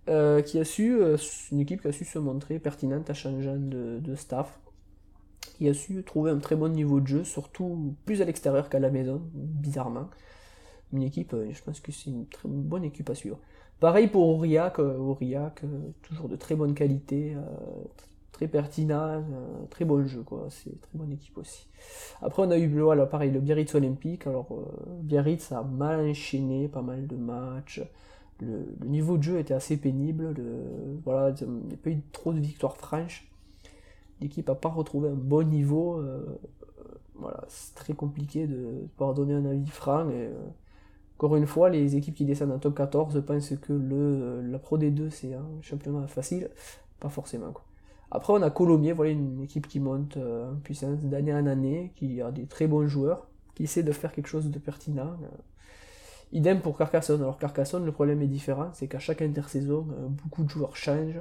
qui 0.06 0.58
a 0.58 0.64
su, 0.64 0.98
une 1.52 1.60
équipe 1.60 1.82
qui 1.82 1.88
a 1.88 1.92
su 1.92 2.04
se 2.04 2.18
montrer 2.18 2.58
pertinente 2.58 3.10
à 3.10 3.14
changeant 3.14 3.58
de, 3.58 4.14
staff, 4.14 4.58
qui 5.40 5.68
a 5.68 5.74
su 5.74 6.02
trouver 6.04 6.30
un 6.30 6.38
très 6.38 6.56
bon 6.56 6.72
niveau 6.72 7.00
de 7.00 7.06
jeu, 7.06 7.24
surtout 7.24 7.94
plus 8.06 8.22
à 8.22 8.24
l'extérieur 8.24 8.68
qu'à 8.68 8.78
la 8.78 8.90
maison, 8.90 9.20
bizarrement. 9.34 10.08
Une 10.92 11.02
équipe, 11.02 11.34
euh, 11.34 11.50
je 11.52 11.62
pense 11.62 11.80
que 11.80 11.92
c'est 11.92 12.10
une 12.10 12.26
très 12.26 12.48
bonne 12.48 12.84
équipe 12.84 13.10
à 13.10 13.14
suivre. 13.14 13.38
Pareil 13.80 14.08
pour 14.08 14.26
Aurillac, 14.26 14.78
euh, 14.78 14.96
Aurillac, 14.96 15.62
euh, 15.64 15.90
toujours 16.02 16.28
de 16.28 16.36
très 16.36 16.54
bonne 16.54 16.74
qualité, 16.74 17.36
très 18.38 18.48
pertinent, 18.48 19.22
très 19.68 19.84
bon 19.84 20.06
jeu, 20.06 20.22
quoi. 20.22 20.46
C'est 20.48 20.80
très 20.80 20.96
bonne 20.96 21.12
équipe 21.12 21.36
aussi. 21.38 21.68
Après, 22.22 22.42
on 22.42 22.50
a 22.50 22.58
eu 22.58 22.68
voilà, 22.80 23.06
pareil, 23.06 23.30
le 23.30 23.40
Biarritz 23.40 23.74
Olympique. 23.74 24.26
Alors, 24.26 24.48
Biarritz 25.02 25.52
a 25.52 25.62
mal 25.62 26.00
enchaîné 26.00 26.68
pas 26.68 26.82
mal 26.82 27.06
de 27.06 27.16
matchs. 27.16 27.82
Le, 28.40 28.64
niveau 28.86 29.18
de 29.18 29.22
jeu 29.24 29.38
était 29.38 29.54
assez 29.54 29.76
pénible. 29.76 30.32
Le, 30.36 31.00
voilà, 31.04 31.34
il 31.40 31.46
n'y 31.48 31.74
a 31.74 31.76
pas 31.76 31.90
eu 31.90 32.00
trop 32.12 32.32
de 32.32 32.40
victoires 32.40 32.76
franches 32.76 33.28
l'équipe 34.20 34.48
n'a 34.48 34.54
pas 34.54 34.68
retrouvé 34.68 35.08
un 35.08 35.14
bon 35.14 35.48
niveau. 35.48 35.98
Euh, 35.98 36.38
voilà, 37.14 37.44
c'est 37.48 37.74
très 37.74 37.94
compliqué 37.94 38.46
de 38.46 38.86
pouvoir 38.96 39.14
donner 39.14 39.34
un 39.34 39.44
avis 39.44 39.66
franc. 39.68 40.08
Et, 40.10 40.26
euh, 40.26 40.32
encore 41.16 41.36
une 41.36 41.46
fois, 41.46 41.68
les 41.68 41.96
équipes 41.96 42.14
qui 42.14 42.24
descendent 42.24 42.52
en 42.52 42.58
top 42.58 42.76
14 42.76 43.22
pensent 43.26 43.54
que 43.60 43.72
le, 43.72 43.96
euh, 43.96 44.42
la 44.42 44.58
Pro 44.58 44.78
D2 44.78 45.10
c'est 45.10 45.34
un 45.34 45.46
championnat 45.62 46.06
facile. 46.06 46.50
Pas 47.00 47.08
forcément. 47.08 47.52
Quoi. 47.52 47.64
Après, 48.10 48.32
on 48.32 48.42
a 48.42 48.50
Colomiers, 48.50 48.92
voilà 48.92 49.10
une 49.12 49.42
équipe 49.42 49.68
qui 49.68 49.80
monte 49.80 50.16
en 50.16 50.56
puissance 50.62 51.00
d'année 51.04 51.34
en 51.34 51.46
année, 51.46 51.92
qui 51.96 52.22
a 52.22 52.30
des 52.30 52.46
très 52.46 52.66
bons 52.66 52.86
joueurs, 52.88 53.26
qui 53.54 53.64
essaie 53.64 53.82
de 53.82 53.92
faire 53.92 54.12
quelque 54.12 54.28
chose 54.28 54.50
de 54.50 54.58
pertinent. 54.58 55.16
Idem 56.32 56.60
pour 56.60 56.78
Carcassonne. 56.78 57.20
Alors 57.20 57.38
Carcassonne, 57.38 57.84
le 57.84 57.92
problème 57.92 58.22
est 58.22 58.26
différent, 58.26 58.70
c'est 58.72 58.88
qu'à 58.88 58.98
chaque 58.98 59.20
intersaison, 59.20 59.86
beaucoup 60.24 60.44
de 60.44 60.48
joueurs 60.48 60.74
changent. 60.74 61.20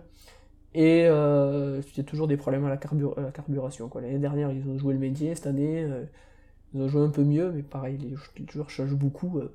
Et 0.73 1.07
euh, 1.07 1.81
il 1.91 1.97
y 1.97 2.01
a 2.01 2.03
toujours 2.03 2.27
des 2.27 2.37
problèmes 2.37 2.65
à 2.65 2.69
la, 2.69 2.77
carburation. 2.77 3.89
L'année 3.95 4.19
dernière, 4.19 4.51
ils 4.51 4.67
ont 4.69 4.77
joué 4.77 4.93
le 4.93 4.99
métier, 4.99 5.33
cette 5.33 5.47
année, 5.47 5.83
euh, 5.83 6.03
ils 6.73 6.81
ont 6.81 6.87
joué 6.87 7.01
un 7.01 7.09
peu 7.09 7.23
mieux, 7.23 7.51
mais 7.51 7.63
pareil, 7.63 7.97
les, 7.97 8.15
joueurs 8.51 8.69
changent 8.69 8.95
beaucoup. 8.95 9.39
Euh, 9.39 9.53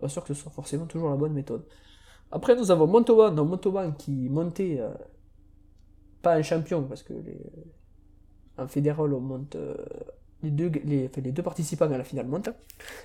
pas 0.00 0.08
sûr 0.08 0.22
que 0.22 0.32
ce 0.32 0.42
soit 0.42 0.50
forcément 0.50 0.86
toujours 0.86 1.10
la 1.10 1.16
bonne 1.16 1.34
méthode. 1.34 1.64
Après, 2.30 2.56
nous 2.56 2.70
avons 2.70 2.86
Montauban, 2.86 3.32
dans 3.32 3.44
Montauban 3.44 3.92
qui 3.92 4.30
montait, 4.30 4.78
euh, 4.80 4.94
pas 6.22 6.34
un 6.34 6.42
champion, 6.42 6.82
parce 6.84 7.02
que 7.02 7.12
en 8.58 8.68
fédéral, 8.68 9.12
on 9.12 9.20
monte. 9.20 9.56
les 10.42 10.50
deux, 10.50 10.70
les, 10.84 11.08
deux 11.08 11.42
participants 11.42 11.90
à 11.90 11.98
la 11.98 12.04
finale 12.04 12.26
montent. 12.26 12.50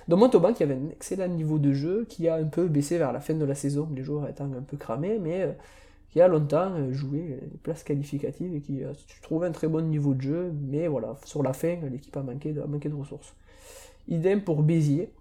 Donc 0.08 0.20
Montauban 0.20 0.52
qui 0.52 0.62
avait 0.62 0.74
un 0.74 0.90
excellent 0.90 1.28
niveau 1.28 1.58
de 1.58 1.72
jeu, 1.72 2.06
qui 2.08 2.28
a 2.28 2.36
un 2.36 2.44
peu 2.44 2.68
baissé 2.68 2.98
vers 2.98 3.12
la 3.12 3.20
fin 3.20 3.34
de 3.34 3.44
la 3.44 3.54
saison, 3.54 3.88
les 3.94 4.02
joueurs 4.02 4.28
étant 4.28 4.52
un 4.52 4.62
peu 4.62 4.76
cramés, 4.76 5.18
mais 5.18 5.56
qui 6.10 6.20
a 6.20 6.28
longtemps 6.28 6.72
euh, 6.74 6.92
joué 6.92 7.38
les 7.40 7.58
places 7.58 7.84
qualificatives 7.84 8.54
et 8.54 8.60
qui 8.60 8.82
a 8.84 8.92
trouvé 9.22 9.46
un 9.46 9.52
très 9.52 9.68
bon 9.68 9.86
niveau 9.88 10.14
de 10.14 10.22
jeu, 10.22 10.52
mais 10.68 10.88
voilà, 10.88 11.16
sur 11.24 11.42
la 11.42 11.52
fin, 11.52 11.76
l'équipe 11.90 12.16
a 12.16 12.22
manqué, 12.22 12.52
de, 12.52 12.60
de 12.62 12.94
ressources. 12.94 13.34
Idem 14.08 14.42
pour 14.42 14.62
Béziers, 14.62 15.12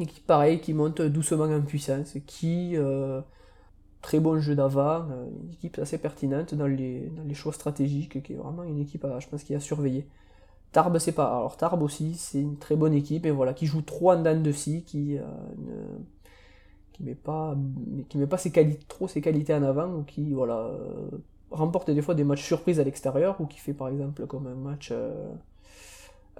équipe 0.00 0.26
pareil 0.26 0.60
qui 0.60 0.72
monte 0.72 1.02
doucement 1.02 1.44
en 1.44 1.62
puissance, 1.62 2.16
qui 2.26 2.76
euh, 2.76 3.20
très 4.04 4.20
bon 4.20 4.38
jeu 4.38 4.54
d'avant, 4.54 5.06
euh, 5.10 5.26
une 5.42 5.52
équipe 5.52 5.78
assez 5.78 5.98
pertinente 5.98 6.54
dans 6.54 6.66
les, 6.66 7.10
choix 7.34 7.52
stratégiques, 7.52 8.22
qui 8.22 8.34
est 8.34 8.36
vraiment 8.36 8.62
une 8.62 8.78
équipe, 8.78 9.04
à, 9.04 9.18
je 9.18 9.28
pense, 9.28 9.42
qui 9.42 9.54
a 9.54 9.60
surveillé. 9.60 10.06
Tarbes, 10.72 10.98
c'est 10.98 11.12
pas. 11.12 11.26
Alors 11.26 11.56
Tarbes 11.56 11.82
aussi, 11.82 12.14
c'est 12.14 12.40
une 12.40 12.58
très 12.58 12.76
bonne 12.76 12.94
équipe, 12.94 13.26
et 13.26 13.30
voilà, 13.30 13.54
qui 13.54 13.66
joue 13.66 13.82
trop 13.82 14.12
en 14.12 14.22
dents 14.22 14.40
de 14.40 14.52
scie, 14.52 14.84
qui 14.84 15.18
qui 16.94 17.02
met 17.02 17.14
pas, 17.14 17.56
qui 18.08 18.18
met 18.18 18.26
ses 18.38 18.52
trop 18.88 19.08
ses 19.08 19.20
qualités 19.20 19.52
en 19.54 19.62
avant, 19.62 19.92
ou 19.92 20.02
qui 20.04 20.32
voilà, 20.32 20.58
euh, 20.58 21.10
remporte 21.50 21.90
des 21.90 22.02
fois 22.02 22.14
des 22.14 22.24
matchs 22.24 22.44
surprises 22.44 22.80
à 22.80 22.84
l'extérieur, 22.84 23.40
ou 23.40 23.46
qui 23.46 23.58
fait 23.58 23.74
par 23.74 23.88
exemple 23.88 24.26
comme 24.26 24.46
un 24.46 24.54
match, 24.54 24.90
euh, 24.92 25.32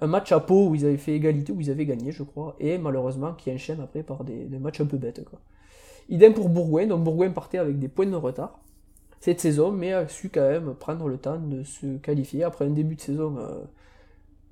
un 0.01 0.07
match 0.07 0.31
à 0.31 0.39
Pau 0.39 0.69
où 0.69 0.75
ils 0.75 0.85
avaient 0.85 0.97
fait 0.97 1.13
égalité, 1.13 1.51
où 1.51 1.59
ils 1.61 1.69
avaient 1.69 1.85
gagné, 1.85 2.11
je 2.11 2.23
crois, 2.23 2.55
et 2.59 2.77
malheureusement 2.77 3.33
qui 3.33 3.51
enchaîne 3.51 3.81
après 3.81 4.03
par 4.03 4.23
des, 4.23 4.47
matchs 4.59 4.81
un 4.81 4.85
peu 4.85 4.97
bêtes. 4.97 5.23
Quoi. 5.25 5.39
Idem 6.09 6.33
pour 6.33 6.49
Bourgoin, 6.49 6.87
donc 6.87 7.03
Bourgoin 7.03 7.29
partait 7.31 7.57
avec 7.57 7.79
des 7.79 7.87
points 7.87 8.05
de 8.05 8.15
retard 8.15 8.59
cette 9.21 9.39
saison, 9.39 9.71
mais 9.71 9.91
a 9.91 10.07
su 10.07 10.29
quand 10.29 10.47
même 10.47 10.75
prendre 10.75 11.07
le 11.07 11.17
temps 11.17 11.39
de 11.39 11.63
se 11.63 11.97
qualifier 11.97 12.43
après 12.43 12.65
un 12.65 12.69
début 12.69 12.95
de 12.95 13.01
saison. 13.01 13.37
Euh, 13.39 13.63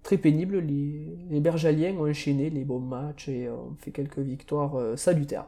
très 0.01 0.17
pénible, 0.17 0.57
les, 0.57 1.15
les 1.29 1.39
Bergaliens 1.39 1.95
ont 1.95 2.09
enchaîné 2.09 2.49
les 2.49 2.63
bons 2.63 2.79
matchs 2.79 3.29
et 3.29 3.49
ont 3.49 3.75
fait 3.77 3.91
quelques 3.91 4.17
victoires 4.17 4.97
salutaires. 4.97 5.45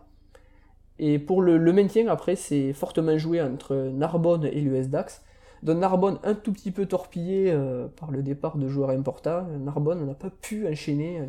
Et 0.97 1.19
pour 1.19 1.41
le, 1.41 1.59
maintien, 1.74 2.07
après, 2.07 2.35
c'est 2.35 2.74
fortement 2.74 3.17
joué 3.17 3.41
entre 3.41 3.75
Narbonne 3.75 4.45
et 4.45 4.62
l'US 4.62 4.88
Dax. 4.88 5.24
Donc 5.63 5.79
Narbonne 5.79 6.19
un 6.24 6.35
tout 6.35 6.53
petit 6.53 6.71
peu 6.71 6.85
torpillé 6.85 7.51
euh, 7.51 7.88
par 7.88 8.12
le 8.12 8.21
départ 8.21 8.57
de 8.57 8.67
joueurs 8.67 8.91
importants. 8.91 9.47
Narbonne 9.59 10.05
n'a 10.05 10.13
pas 10.13 10.29
pu 10.29 10.67
enchaîner 10.67 11.21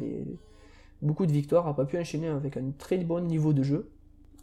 beaucoup 1.03 1.27
de 1.27 1.33
victoires, 1.33 1.67
n'a 1.67 1.73
pas 1.73 1.85
pu 1.85 1.99
enchaîner 1.99 2.29
avec 2.29 2.57
un 2.57 2.71
très 2.79 2.99
bon 2.99 3.25
niveau 3.25 3.53
de 3.53 3.63
jeu. 3.63 3.91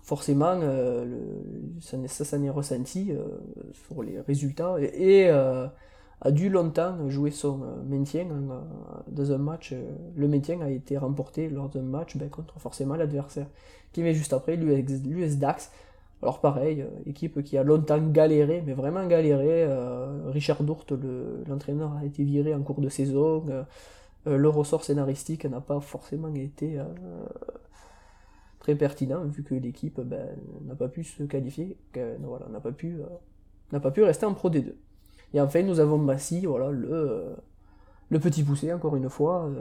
Forcément, 0.03 0.59
euh, 0.61 1.05
ça, 1.79 1.97
ça 2.07 2.25
s'en 2.25 2.51
ressenti 2.51 3.11
euh, 3.11 3.23
sur 3.87 4.03
les 4.03 4.19
résultats. 4.21 4.75
Et, 4.79 5.29
a 6.25 6.31
dû 6.31 6.47
longtemps 6.49 7.09
jouer 7.09 7.31
son 7.31 7.59
maintien 7.85 8.25
dans 9.09 9.31
un 9.33 9.37
match. 9.37 9.75
Le 10.15 10.27
maintien 10.29 10.61
a 10.61 10.69
été 10.69 10.97
remporté 10.97 11.49
lors 11.49 11.67
d'un 11.67 11.81
match 11.81 12.15
ben, 12.15 12.29
contre 12.29 12.57
forcément 12.61 12.95
l'adversaire 12.95 13.47
qui 13.91 14.03
met 14.03 14.13
juste 14.13 14.31
après, 14.31 14.55
l'US 14.55 15.37
Dax. 15.37 15.69
Alors 16.23 16.39
pareil, 16.39 16.81
euh, 16.81 16.87
équipe 17.05 17.43
qui 17.43 17.57
a 17.57 17.63
longtemps 17.63 17.99
galéré, 17.99 18.63
mais 18.65 18.71
vraiment 18.71 19.05
galéré. 19.05 19.65
Euh, 19.65 20.29
Richard 20.29 20.63
Dourte, 20.63 20.93
l'entraîneur, 21.47 21.93
a 21.97 22.05
été 22.05 22.23
viré 22.23 22.55
en 22.55 22.61
cours 22.61 22.79
de 22.79 22.87
saison. 22.87 23.43
Euh, 23.49 24.37
le 24.37 24.47
ressort 24.47 24.85
scénaristique 24.85 25.45
n'a 25.45 25.59
pas 25.59 25.81
forcément 25.81 26.33
été 26.33 26.79
très 28.63 28.75
pertinent, 28.75 29.23
vu 29.25 29.43
que 29.43 29.53
l'équipe 29.53 30.01
ben, 30.01 30.35
n'a 30.65 30.75
pas 30.75 30.87
pu 30.87 31.03
se 31.03 31.23
qualifier, 31.23 31.77
voilà, 32.21 32.47
n'a 32.49 32.59
pas, 32.59 32.71
pu, 32.71 32.97
n'a 33.71 33.79
pas 33.79 33.91
pu 33.91 34.03
rester 34.03 34.25
en 34.25 34.33
Pro 34.33 34.49
D2. 34.49 34.73
Et 35.35 35.41
enfin, 35.41 35.61
nous 35.61 35.79
avons 35.79 35.99
Massy, 35.99 36.45
voilà, 36.45 36.71
le, 36.71 37.35
le 38.09 38.19
petit 38.19 38.43
poussé, 38.43 38.73
encore 38.73 38.95
une 38.95 39.09
fois, 39.09 39.51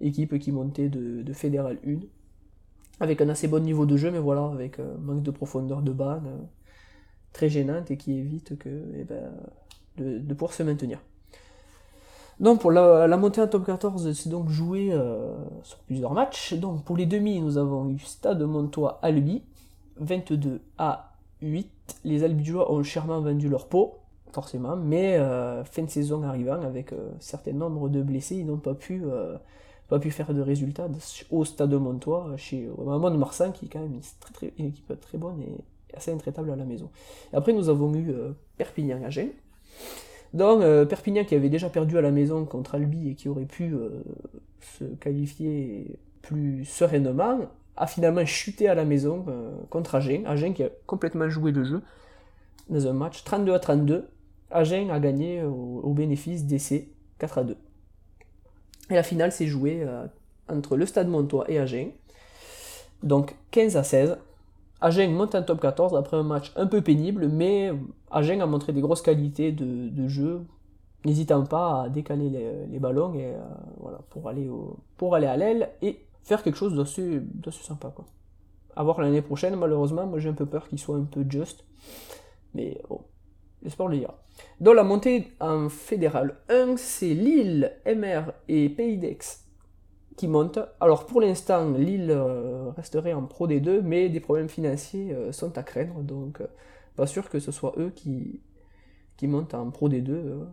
équipe 0.00 0.38
qui 0.38 0.52
montait 0.52 0.88
de, 0.88 1.22
de 1.22 1.32
Fédéral 1.34 1.78
1 1.86 1.98
avec 3.00 3.20
un 3.20 3.28
assez 3.28 3.48
bon 3.48 3.62
niveau 3.62 3.86
de 3.86 3.96
jeu, 3.96 4.10
mais 4.10 4.18
voilà, 4.18 4.46
avec 4.46 4.78
un 4.78 4.84
euh, 4.84 4.98
manque 4.98 5.22
de 5.22 5.30
profondeur 5.30 5.82
de 5.82 5.94
euh, 6.00 6.38
très 7.32 7.48
gênante 7.48 7.90
et 7.90 7.96
qui 7.96 8.18
évite 8.18 8.56
que, 8.58 8.84
eh 8.94 9.04
ben, 9.04 9.32
de, 9.96 10.34
pouvoir 10.34 10.52
se 10.52 10.62
maintenir. 10.62 11.00
Donc 12.38 12.60
pour 12.60 12.70
la, 12.70 13.16
montée 13.16 13.40
en 13.40 13.48
top 13.48 13.64
14, 13.64 14.12
c'est 14.12 14.28
donc 14.28 14.50
joué 14.50 14.90
euh, 14.92 15.34
sur 15.62 15.78
plusieurs 15.78 16.12
matchs. 16.12 16.54
Donc 16.54 16.84
pour 16.84 16.96
les 16.96 17.06
demi, 17.06 17.40
nous 17.40 17.56
avons 17.56 17.88
eu 17.88 17.98
Stade 17.98 18.42
Montois 18.42 18.98
Albi, 19.02 19.42
22 19.98 20.60
à 20.76 21.14
8. 21.40 21.70
Les 22.04 22.24
Albigeois 22.24 22.70
ont 22.70 22.82
chèrement 22.82 23.20
vendu 23.20 23.48
leur 23.48 23.68
peau, 23.68 23.94
forcément, 24.32 24.76
mais 24.76 25.18
fin 25.64 25.82
de 25.82 25.90
saison 25.90 26.22
arrivant, 26.24 26.60
avec 26.62 26.92
un 26.92 27.20
certain 27.20 27.52
nombre 27.52 27.88
de 27.88 28.02
blessés, 28.02 28.36
ils 28.36 28.46
n'ont 28.46 28.58
pas 28.58 28.74
pu 28.74 29.00
faire 30.10 30.34
de 30.34 30.42
résultats 30.42 30.88
au 31.30 31.44
stade 31.44 31.70
de 31.70 31.76
Montois, 31.76 32.36
chez 32.36 32.66
de 32.66 33.16
Marsan, 33.16 33.52
qui 33.52 33.66
est 33.66 33.68
quand 33.68 33.80
même 33.80 34.00
une, 34.58 34.66
équipe 34.66 35.00
très 35.00 35.16
bonne 35.16 35.40
et 35.40 35.56
assez 35.96 36.12
intraitable 36.12 36.50
à 36.50 36.56
la 36.56 36.64
maison. 36.64 36.90
Après, 37.32 37.52
nous 37.52 37.68
avons 37.68 37.94
eu 37.94 38.10
euh, 38.10 38.32
Perpignan 38.58 39.02
à. 39.04 39.32
Donc, 40.34 40.62
euh, 40.62 40.84
Perpignan 40.84 41.24
qui 41.24 41.34
avait 41.34 41.48
déjà 41.48 41.68
perdu 41.68 41.96
à 41.98 42.00
la 42.00 42.10
maison 42.10 42.44
contre 42.44 42.74
Albi 42.74 43.10
et 43.10 43.14
qui 43.14 43.28
aurait 43.28 43.44
pu 43.44 43.72
euh, 43.74 44.02
se 44.60 44.84
qualifier 44.84 45.98
plus 46.22 46.64
sereinement, 46.64 47.40
a 47.76 47.86
finalement 47.86 48.24
chuté 48.24 48.68
à 48.68 48.74
la 48.74 48.84
maison 48.84 49.24
contre 49.68 49.96
Agen. 49.96 50.26
Agen 50.26 50.54
qui 50.54 50.62
a 50.62 50.70
complètement 50.86 51.28
joué 51.28 51.52
le 51.52 51.62
jeu 51.62 51.82
dans 52.70 52.86
un 52.86 52.92
match 52.94 53.22
32 53.24 53.52
à 53.52 53.58
32. 53.58 54.08
Agen 54.50 54.90
a 54.90 54.98
gagné 54.98 55.42
au, 55.42 55.80
au 55.84 55.92
bénéfice 55.92 56.46
d'essai 56.46 56.88
4 57.18 57.38
à 57.38 57.44
2. 57.44 57.56
Et 58.90 58.94
la 58.94 59.02
finale 59.02 59.32
s'est 59.32 59.46
jouée 59.46 59.82
euh, 59.82 60.06
entre 60.48 60.76
le 60.76 60.86
Stade 60.86 61.08
Montois 61.08 61.44
et 61.50 61.58
Agen. 61.58 61.90
Donc 63.02 63.34
15 63.50 63.76
à 63.76 63.82
16. 63.82 64.18
Agen 64.80 65.12
monte 65.12 65.34
en 65.34 65.42
top 65.42 65.60
14 65.60 65.94
après 65.94 66.16
un 66.16 66.22
match 66.22 66.52
un 66.56 66.66
peu 66.66 66.82
pénible, 66.82 67.28
mais 67.28 67.72
Agen 68.10 68.40
a 68.40 68.46
montré 68.46 68.72
des 68.72 68.80
grosses 68.80 69.02
qualités 69.02 69.52
de, 69.52 70.08
jeu, 70.08 70.42
n'hésitant 71.04 71.44
pas 71.44 71.82
à 71.84 71.88
décaler 71.88 72.30
les, 72.70 72.78
ballons 72.78 73.14
et, 73.14 73.34
euh, 73.34 73.38
voilà, 73.78 73.98
pour, 74.10 74.28
aller 75.14 75.26
à 75.26 75.36
l'aile 75.36 75.70
et 75.82 76.06
faire 76.22 76.42
quelque 76.42 76.58
chose 76.58 76.74
d'assez 76.74 77.22
sympa. 77.62 77.90
Quoi. 77.94 78.04
A 78.76 78.82
voir 78.82 79.00
l'année 79.00 79.22
prochaine, 79.22 79.56
malheureusement, 79.56 80.06
moi 80.06 80.18
j'ai 80.18 80.28
un 80.28 80.34
peu 80.34 80.46
peur 80.46 80.68
qu'il 80.68 80.78
soit 80.78 80.96
un 80.96 81.04
peu 81.04 81.24
juste. 81.28 81.64
Mais 82.54 82.82
bon, 82.88 83.00
le 83.62 83.70
sport 83.70 83.88
le 83.88 83.98
dira. 83.98 84.18
Dans 84.60 84.74
la 84.74 84.82
montée 84.82 85.32
en 85.40 85.70
fédéral 85.70 86.36
1, 86.50 86.76
c'est 86.76 87.14
Lille, 87.14 87.72
MR 87.86 88.32
et 88.48 88.68
Pays 88.68 88.98
qui 90.16 90.28
montent. 90.28 90.58
Alors 90.80 91.06
pour 91.06 91.20
l'instant, 91.20 91.70
Lille 91.72 92.10
euh, 92.10 92.70
resterait 92.70 93.12
en 93.12 93.24
Pro 93.24 93.46
D2, 93.46 93.82
mais 93.82 94.08
des 94.08 94.20
problèmes 94.20 94.48
financiers 94.48 95.12
euh, 95.12 95.32
sont 95.32 95.56
à 95.58 95.62
craindre, 95.62 96.02
donc 96.02 96.40
euh, 96.40 96.46
pas 96.96 97.06
sûr 97.06 97.28
que 97.28 97.38
ce 97.38 97.52
soit 97.52 97.74
eux 97.78 97.90
qui, 97.90 98.40
montent 99.22 99.54
en 99.54 99.70
Pro 99.70 99.88
D2. 99.88 100.46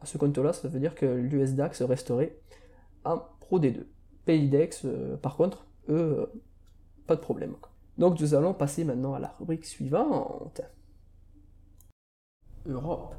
À 0.00 0.06
ce 0.06 0.16
compte-là, 0.16 0.52
ça 0.52 0.68
veut 0.68 0.78
dire 0.78 0.94
que 0.94 1.06
l'USDAX 1.06 1.82
resterait 1.82 2.38
en 3.04 3.18
Pro 3.40 3.58
D2. 3.58 3.84
Pays 4.24 4.48
d'Aix, 4.48 4.70
par 5.22 5.36
contre, 5.36 5.66
eux, 5.88 6.30
pas 7.06 7.16
de 7.16 7.20
problème. 7.20 7.56
Donc 7.96 8.20
nous 8.20 8.34
allons 8.34 8.54
passer 8.54 8.84
maintenant 8.84 9.14
à 9.14 9.18
la 9.18 9.28
rubrique 9.38 9.64
suivante. 9.64 10.60
Europe. 12.66 13.14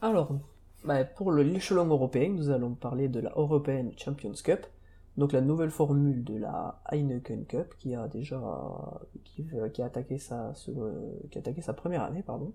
Alors, 0.00 0.38
bah, 0.86 1.04
pour 1.04 1.32
l'échelon 1.32 1.86
européen, 1.86 2.30
nous 2.30 2.50
allons 2.50 2.74
parler 2.74 3.08
de 3.08 3.20
la 3.20 3.32
European 3.36 3.90
Champions 3.96 4.32
Cup, 4.44 4.66
donc 5.16 5.32
la 5.32 5.40
nouvelle 5.40 5.70
formule 5.70 6.24
de 6.24 6.36
la 6.36 6.80
Heineken 6.90 7.46
Cup 7.46 7.74
qui 7.78 7.94
a 7.94 8.06
déjà 8.08 8.40
qui, 9.24 9.44
a 9.58 9.84
attaqué 9.84 10.18
sa 10.18 10.52
première 11.74 12.02
année, 12.02 12.22
pardon. 12.22 12.52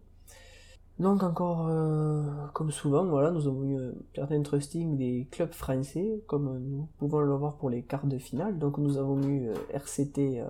Donc 1.00 1.24
encore 1.24 1.68
euh, 1.70 2.22
comme 2.54 2.72
souvent, 2.72 3.06
voilà, 3.06 3.32
nous 3.32 3.48
avons 3.48 3.64
eu 3.64 3.78
un 3.78 3.94
certain 4.14 4.42
trusting 4.44 4.98
des 4.98 5.28
clubs 5.32 5.54
français, 5.54 6.22
comme 6.28 6.60
nous 6.60 6.88
pouvons 7.00 7.22
le 7.22 7.34
voir 7.34 7.58
pour 7.58 7.70
les 7.70 7.82
quarts 7.82 8.06
de 8.06 8.18
finale. 8.20 8.60
Donc 8.60 8.78
nous 8.78 8.98
avons 8.98 9.22
eu 9.24 9.48
euh, 9.48 9.56
RCT, 9.74 10.44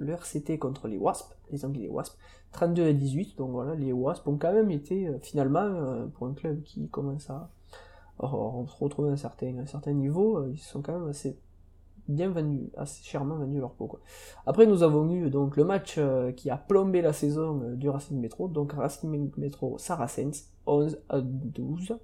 euh, 0.00 0.04
le 0.04 0.12
RCT 0.12 0.58
contre 0.58 0.88
les 0.88 0.98
Wasps, 0.98 1.36
les 1.50 1.64
Anglais 1.64 1.88
Wasps, 1.88 2.16
32 2.52 2.88
à 2.88 2.92
18, 2.92 3.36
donc 3.36 3.50
voilà, 3.50 3.74
les 3.74 3.92
Wasps 3.92 4.26
ont 4.26 4.36
quand 4.36 4.52
même 4.52 4.70
été 4.70 5.06
euh, 5.06 5.18
finalement, 5.20 5.60
euh, 5.60 6.06
pour 6.06 6.26
un 6.26 6.34
club 6.34 6.62
qui 6.62 6.88
commence 6.88 7.30
à, 7.30 7.50
retrouver 8.18 9.10
un 9.10 9.16
certain, 9.16 9.58
un 9.58 9.66
certain 9.66 9.92
niveau, 9.92 10.38
euh, 10.38 10.50
ils 10.52 10.58
sont 10.58 10.82
quand 10.82 10.98
même 10.98 11.08
assez 11.08 11.38
bien 12.08 12.30
vendus, 12.30 12.70
assez 12.76 13.04
chèrement 13.04 13.36
vendus 13.36 13.60
leur 13.60 13.74
peau. 13.74 13.86
Quoi. 13.86 14.00
Après 14.46 14.66
nous 14.66 14.82
avons 14.82 15.08
eu 15.12 15.28
donc 15.28 15.56
le 15.56 15.64
match 15.64 16.00
qui 16.36 16.48
a 16.48 16.56
plombé 16.56 17.02
la 17.02 17.12
saison 17.12 17.74
du 17.74 17.90
Racing 17.90 18.18
Metro, 18.18 18.48
donc 18.48 18.72
Racing 18.72 19.30
Metro 19.36 19.76
Saracens, 19.76 20.50
11 20.66 20.98
à 21.10 21.20
12, 21.20 21.98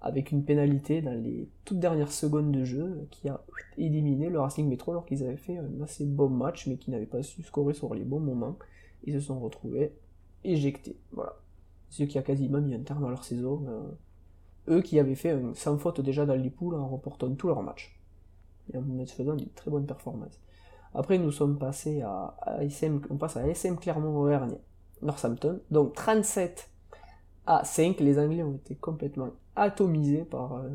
avec 0.00 0.32
une 0.32 0.44
pénalité 0.44 1.02
dans 1.02 1.12
les 1.12 1.48
toutes 1.64 1.78
dernières 1.78 2.12
secondes 2.12 2.52
de 2.52 2.64
jeu 2.64 3.06
qui 3.10 3.28
a 3.28 3.42
éliminé 3.76 4.30
le 4.30 4.40
Racing 4.40 4.68
Metro 4.68 4.92
alors 4.92 5.04
qu'ils 5.04 5.22
avaient 5.22 5.36
fait 5.36 5.58
un 5.58 5.80
assez 5.82 6.06
bon 6.06 6.28
match 6.28 6.66
mais 6.66 6.76
qui 6.76 6.90
n'avaient 6.90 7.06
pas 7.06 7.22
su 7.22 7.42
scorer 7.42 7.74
sur 7.74 7.94
les 7.94 8.04
bons 8.04 8.20
moments 8.20 8.56
ils 9.04 9.14
se 9.14 9.20
sont 9.20 9.40
retrouvés 9.40 9.94
éjectés. 10.44 10.98
Voilà. 11.12 11.36
Ce 11.88 12.04
qui 12.04 12.18
a 12.18 12.22
quasiment 12.22 12.60
mis 12.60 12.74
un 12.74 12.80
terme 12.80 13.04
à 13.04 13.10
leur 13.10 13.24
saison. 13.24 13.64
Euh, 13.68 14.76
eux 14.76 14.82
qui 14.82 14.98
avaient 14.98 15.14
fait 15.14 15.30
un 15.30 15.54
sans 15.54 15.78
faute 15.78 16.00
déjà 16.00 16.26
dans 16.26 16.34
les 16.34 16.50
poules 16.50 16.74
en 16.74 16.88
reportant 16.88 17.34
tous 17.34 17.48
leurs 17.48 17.62
matchs. 17.62 17.98
Et 18.72 18.76
en 18.76 18.84
faisant 19.06 19.36
une 19.36 19.48
très 19.48 19.70
bonne 19.70 19.86
performance. 19.86 20.40
Après, 20.94 21.18
nous 21.18 21.32
sommes 21.32 21.58
passés 21.58 22.02
à, 22.02 22.36
SM, 22.60 23.00
on 23.10 23.16
passe 23.16 23.36
à 23.36 23.44
Clermont-Auvergne, 23.52 24.56
Northampton. 25.02 25.60
Donc 25.70 25.94
37 25.94 26.70
à 27.46 27.64
5, 27.64 27.98
les 28.00 28.18
Anglais 28.18 28.42
ont 28.42 28.54
été 28.54 28.76
complètement 28.76 29.30
atomisés 29.60 30.24
par 30.24 30.54
euh, 30.54 30.68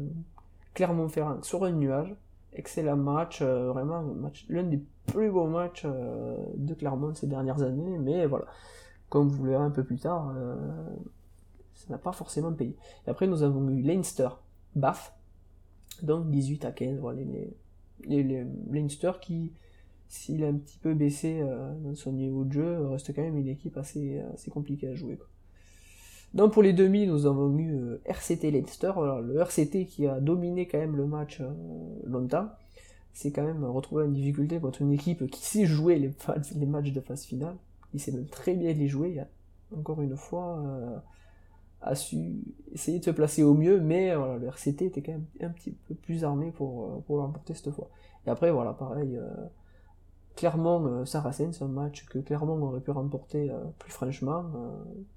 Clermont-Ferrand 0.75 1.41
sur 1.41 1.63
un 1.63 1.71
nuage. 1.71 2.15
Excellent 2.53 2.95
match, 2.95 3.41
euh, 3.41 3.71
vraiment 3.71 4.03
l'un 4.47 4.63
des 4.63 4.81
plus 5.07 5.29
beau 5.29 5.47
match 5.47 5.83
euh, 5.85 6.37
de 6.55 6.73
Clermont 6.73 7.13
ces 7.13 7.27
dernières 7.27 7.61
années, 7.63 7.97
mais 7.97 8.27
voilà, 8.27 8.45
comme 9.09 9.27
vous 9.27 9.43
le 9.43 9.51
verrez 9.51 9.65
un 9.65 9.71
peu 9.71 9.83
plus 9.83 9.97
tard, 9.97 10.33
ça 11.73 11.87
n'a 11.89 11.97
pas 11.97 12.13
forcément 12.13 12.53
payé. 12.53 12.75
Et 13.05 13.09
après, 13.09 13.27
nous 13.27 13.43
avons 13.43 13.69
eu 13.69 13.81
Leinster, 13.81 14.29
Bath, 14.75 15.13
donc 16.01 16.29
18 16.29 16.65
à 16.65 16.71
15, 16.71 16.99
voilà, 16.99 17.21
les, 18.05 18.45
Leinster 18.71 19.11
qui, 19.21 19.51
s'il 20.07 20.43
a 20.43 20.47
un 20.47 20.55
petit 20.55 20.77
peu 20.77 20.93
baissé 20.93 21.43
dans 21.83 21.93
son 21.93 22.13
niveau 22.13 22.45
de 22.45 22.53
jeu, 22.53 22.87
reste 22.87 23.13
quand 23.13 23.21
même 23.21 23.37
une 23.37 23.49
équipe 23.49 23.77
assez, 23.77 24.21
assez 24.33 24.49
compliquée 24.49 24.87
à 24.87 24.95
jouer. 24.95 25.19
Donc 26.35 26.53
pour 26.53 26.61
les 26.61 26.73
demi, 26.73 27.07
nous 27.07 27.25
avons 27.25 27.57
eu 27.57 27.97
RCT 28.05 28.51
Leinster, 28.51 28.91
le 29.23 29.39
RCT 29.39 29.85
qui 29.85 30.05
a 30.05 30.19
dominé 30.19 30.67
quand 30.67 30.77
même 30.77 30.97
le 30.97 31.07
match 31.07 31.41
longtemps, 32.03 32.49
c'est 33.13 33.31
quand 33.31 33.43
même 33.43 33.63
retrouver 33.63 34.05
une 34.05 34.13
difficulté 34.13 34.59
contre 34.59 34.81
une 34.81 34.91
équipe 34.91 35.25
qui 35.31 35.45
sait 35.45 35.65
jouer 35.65 35.97
les, 35.97 36.65
matchs 36.65 36.91
de 36.91 36.99
phase 36.99 37.23
finale, 37.23 37.55
il 37.93 38.01
sait 38.01 38.11
même 38.11 38.27
très 38.27 38.53
bien 38.53 38.73
les 38.73 38.89
jouer, 38.89 39.21
encore 39.75 40.01
une 40.01 40.17
fois, 40.17 40.59
euh, 40.59 40.97
a 41.81 41.95
su 41.95 42.17
essayer 42.73 42.99
de 42.99 43.05
se 43.05 43.11
placer 43.11 43.41
au 43.41 43.53
mieux, 43.53 43.79
mais 43.79 44.13
le 44.13 44.47
RCT 44.47 44.85
était 44.85 45.01
quand 45.01 45.13
même 45.13 45.25
un 45.41 45.49
petit 45.49 45.71
peu 45.71 45.95
plus 45.95 46.25
armé 46.25 46.51
pour, 46.51 46.83
euh, 46.83 47.03
pour 47.07 47.17
l'emporter 47.17 47.53
cette 47.53 47.71
fois. 47.71 47.89
Et 48.27 48.29
après, 48.29 48.51
voilà, 48.51 48.73
pareil, 48.73 49.15
euh, 49.15 49.29
clairement, 50.35 51.05
Saracen, 51.05 51.53
c'est 51.53 51.63
un 51.63 51.67
match 51.67 52.05
que 52.05 52.19
clairement 52.19 52.55
aurait 52.55 52.81
pu 52.81 52.91
remporter 52.91 53.51
plus 53.79 53.91
franchement, 53.91 54.45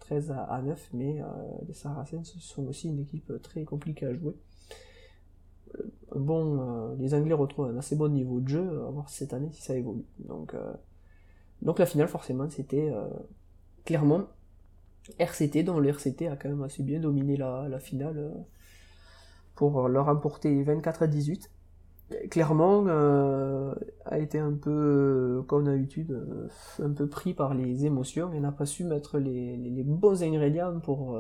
13 0.01 0.31
à, 0.31 0.63
9, 0.63 0.91
mais 0.95 1.23
les 1.67 1.75
Saracens 1.75 2.37
sont 2.39 2.67
aussi 2.67 2.89
une 2.89 3.01
équipe 3.01 3.33
très 3.43 3.65
compliquée 3.65 4.07
à 4.07 4.15
jouer 4.15 4.35
bon, 6.15 6.61
euh, 6.61 6.97
les 6.99 7.15
Anglais 7.15 7.35
retrouvent 7.35 7.67
un 7.67 7.77
assez 7.79 7.97
bon 7.97 8.13
niveau 8.13 8.41
de 8.41 8.49
jeu, 8.49 8.85
à 8.87 8.91
voir 8.91 9.09
cette 9.09 9.33
année 9.33 9.51
si 9.53 9.63
ça 9.63 9.77
évolue. 9.77 10.05
Donc, 10.19 10.55
euh, 10.55 10.73
la 11.63 11.87
finale, 11.87 12.09
forcément, 12.09 12.49
c'était 12.49 12.91
euh, 12.91 13.09
clairement 13.85 14.27
RCT, 15.19 15.63
dont 15.63 15.79
le 15.79 15.89
RCT 15.89 16.29
a 16.29 16.37
quand 16.37 16.49
même 16.49 16.63
assez 16.63 16.83
bien 16.83 17.01
dominé 17.01 17.37
la, 17.37 17.79
finale 17.79 18.33
pour 19.55 19.89
leur 19.89 20.07
remporter 20.07 20.63
24 20.63 21.03
à 21.03 21.07
18. 21.07 21.51
Clairement, 22.31 22.87
a 24.07 24.19
été 24.19 24.39
un 24.39 24.55
peu, 24.55 25.45
comme 25.47 25.65
d'habitude, 25.65 26.19
un 26.83 26.91
peu 26.91 27.07
pris 27.07 27.35
par 27.35 27.53
les 27.53 27.85
émotions 27.85 28.33
et 28.33 28.41
n'a 28.41 28.53
pas 28.53 28.65
su 28.65 28.85
mettre 28.85 29.19
les, 29.19 29.83
bons 29.85 30.23
ingrédients 30.23 30.81
pour 30.81 31.19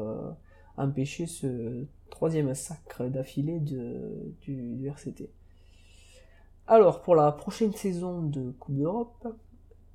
empêcher 0.78 1.26
ce 1.26 1.84
troisième 2.10 2.54
sacre 2.54 3.04
d'affilée 3.04 3.60
du, 3.60 4.86
RCT. 4.88 5.30
Alors, 6.66 7.00
pour 7.02 7.14
la 7.14 7.32
prochaine 7.32 7.72
saison 7.72 8.22
de 8.22 8.50
Coupe 8.52 8.76
d'Europe, 8.76 9.28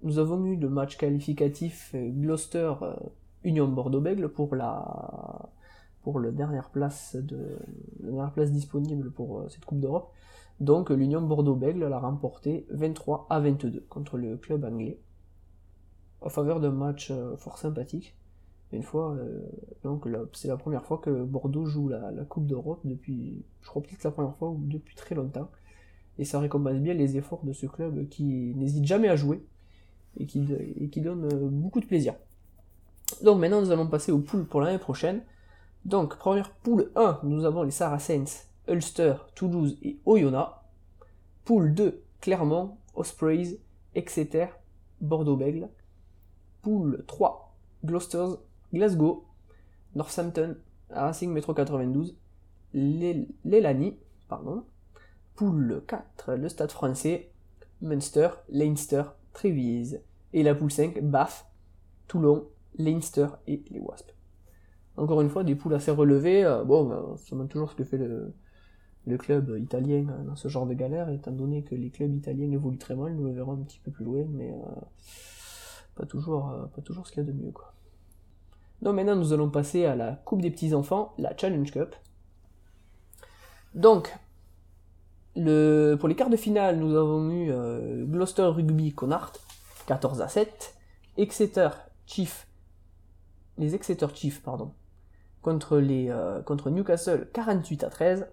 nous 0.01 0.19
avons 0.19 0.43
eu 0.45 0.55
le 0.55 0.69
match 0.69 0.97
qualificatif 0.97 1.93
Gloucester 1.95 2.73
euh, 2.81 2.95
Union 3.43 3.67
Bordeaux-Bègle 3.67 4.29
pour 4.29 4.55
place 6.71 7.15
la 7.15 7.51
dernière 8.01 8.31
place 8.31 8.51
disponible 8.51 9.11
pour 9.11 9.39
euh, 9.39 9.49
cette 9.49 9.65
Coupe 9.65 9.79
d'Europe. 9.79 10.11
Donc 10.63 10.91
l'Union 10.91 11.21
Bordeaux-Bègle 11.21 11.87
l'a 11.87 11.99
remporté 11.99 12.65
23 12.69 13.27
à 13.29 13.41
22 13.41 13.85
contre 13.89 14.17
le 14.17 14.37
club 14.37 14.63
anglais 14.63 14.97
en 16.21 16.29
faveur 16.29 16.61
d'un 16.61 16.71
match 16.71 17.11
euh, 17.11 17.35
fort 17.35 17.57
sympathique 17.57 18.15
une 18.71 18.81
fois, 18.81 19.13
euh, 19.13 19.41
donc 19.83 20.07
c'est 20.31 20.47
la 20.47 20.55
première 20.55 20.85
fois 20.85 20.97
que 20.97 21.23
Bordeaux 21.23 21.65
joue 21.65 21.89
la, 21.89 22.11
Coupe 22.27 22.47
d'Europe 22.47 22.79
depuis, 22.85 23.43
je 23.61 23.67
crois 23.67 23.81
peut-être 23.83 24.03
la 24.03 24.11
première 24.11 24.35
fois 24.35 24.49
ou 24.49 24.61
depuis 24.63 24.95
très 24.95 25.13
longtemps. 25.13 25.51
Et 26.17 26.25
ça 26.25 26.39
récompense 26.39 26.77
bien 26.77 26.93
les 26.93 27.17
efforts 27.17 27.43
de 27.43 27.53
ce 27.53 27.67
club 27.67 28.07
qui 28.07 28.53
n'hésite 28.55 28.85
jamais 28.85 29.09
à 29.09 29.15
jouer 29.15 29.45
et 30.17 30.25
qui, 30.25 30.47
et 30.79 30.89
qui 30.89 31.01
donne 31.01 31.25
euh, 31.25 31.49
beaucoup 31.51 31.81
de 31.81 31.85
plaisir. 31.85 32.15
Donc 33.21 33.39
maintenant 33.39 33.61
nous 33.61 33.69
allons 33.69 33.85
passer 33.85 34.11
aux 34.13 34.19
poules 34.21 34.45
pour 34.45 34.61
l'année 34.61 34.79
prochaine. 34.79 35.21
Donc 35.85 36.17
première 36.17 36.51
poule 36.51 36.89
1, 36.95 37.19
nous 37.25 37.45
avons 37.45 37.63
les 37.63 37.71
Saracens, 37.71 38.47
Ulster, 38.67 39.15
Toulouse 39.35 39.77
et 39.81 39.99
Oyonnax. 40.05 40.51
Poule 41.45 41.73
2, 41.73 42.03
Clermont, 42.21 42.77
Ospreys, 42.95 43.59
Exeter, 43.95 44.47
Bordeaux-Bègle. 45.01 45.69
Poule 46.61 47.03
3, 47.07 47.53
Gloucester, 47.83 48.25
Glasgow, 48.73 49.25
Northampton, 49.95 50.55
Racing 50.89 51.31
Metro 51.31 51.53
92, 51.53 52.15
l'Elani, 52.73 53.97
pardon, 54.29 54.63
poule 55.35 55.83
4, 55.87 56.33
le 56.35 56.49
Stade 56.49 56.71
français, 56.71 57.31
Munster, 57.81 58.29
Leinster, 58.49 59.03
Trévise, 59.33 60.01
et 60.31 60.43
la 60.43 60.55
poule 60.55 60.71
5, 60.71 61.01
Bath, 61.01 61.45
Toulon, 62.07 62.47
Leinster 62.77 63.27
et 63.47 63.63
les 63.69 63.79
Wasps. 63.79 64.13
Encore 64.95 65.21
une 65.21 65.29
fois, 65.29 65.43
des 65.43 65.55
poules 65.55 65.73
assez 65.73 65.91
relevées, 65.91 66.43
euh, 66.45 66.63
bon, 66.63 66.85
ben, 66.85 67.17
ça 67.17 67.35
montre 67.35 67.49
toujours 67.49 67.71
ce 67.71 67.75
que 67.75 67.83
fait 67.83 67.97
le, 67.97 68.33
club 69.17 69.57
italien 69.59 70.05
dans 70.25 70.35
ce 70.35 70.47
genre 70.47 70.65
de 70.65 70.73
galère, 70.73 71.09
étant 71.09 71.31
donné 71.31 71.63
que 71.63 71.75
les 71.75 71.89
clubs 71.89 72.13
italiens 72.15 72.51
évoluent 72.51 72.77
très 72.77 72.95
mal, 72.95 73.13
nous 73.13 73.25
le 73.25 73.33
verrons 73.33 73.53
un 73.53 73.63
petit 73.63 73.79
peu 73.79 73.91
plus 73.91 74.05
loin, 74.05 74.25
mais 74.29 74.51
euh, 74.51 74.81
pas, 75.95 76.05
toujours, 76.05 76.49
euh, 76.49 76.65
pas 76.67 76.81
toujours 76.81 77.05
ce 77.07 77.11
qu'il 77.11 77.23
y 77.23 77.27
a 77.27 77.31
de 77.31 77.37
mieux. 77.37 77.51
Quoi. 77.51 77.73
Donc 78.81 78.95
maintenant 78.95 79.15
nous 79.15 79.33
allons 79.33 79.49
passer 79.49 79.85
à 79.85 79.95
la 79.95 80.13
Coupe 80.13 80.41
des 80.41 80.51
petits-enfants, 80.51 81.13
la 81.17 81.35
Challenge 81.35 81.71
Cup. 81.71 81.95
Donc, 83.75 84.15
le, 85.35 85.95
pour 85.99 86.07
les 86.07 86.15
quarts 86.15 86.29
de 86.29 86.37
finale, 86.37 86.77
nous 86.77 86.95
avons 86.95 87.29
eu 87.31 87.51
euh, 87.51 88.05
Gloucester 88.05 88.43
Rugby 88.43 88.93
Connacht, 88.93 89.41
14 89.87 90.21
à 90.21 90.27
7, 90.27 90.75
Exeter 91.17 91.69
Chief 92.05 92.47
les 93.57 93.75
Exeter 93.75 94.07
Chiefs, 94.13 94.41
pardon, 94.41 94.71
euh, 95.45 96.41
contre 96.41 96.69
Newcastle 96.69 97.27
48 97.33 97.83
à 97.83 97.89
13. 97.89 98.27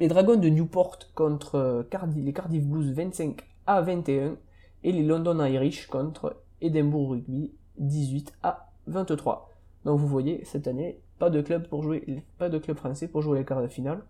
Les 0.00 0.08
Dragons 0.08 0.36
de 0.36 0.48
Newport 0.48 0.98
contre 1.14 1.56
euh, 1.56 1.82
Cardiff, 1.82 2.24
les 2.24 2.32
Cardiff 2.32 2.64
Blues 2.64 2.92
25 2.92 3.42
à 3.66 3.80
21. 3.82 4.36
Et 4.84 4.90
les 4.90 5.04
London 5.04 5.44
Irish 5.44 5.86
contre 5.86 6.42
Edinburgh 6.60 7.10
Rugby 7.10 7.52
18 7.78 8.34
à 8.42 8.72
23. 8.88 9.48
Donc 9.84 10.00
vous 10.00 10.08
voyez, 10.08 10.44
cette 10.44 10.66
année, 10.66 11.00
pas 11.18 11.30
de 11.30 11.40
club 11.40 11.68
pour 11.68 11.82
jouer, 11.82 12.24
pas 12.38 12.48
de 12.48 12.58
club 12.58 12.76
français 12.76 13.06
pour 13.06 13.22
jouer 13.22 13.38
les 13.38 13.44
quarts 13.44 13.62
de 13.62 13.68
finale. 13.68 14.02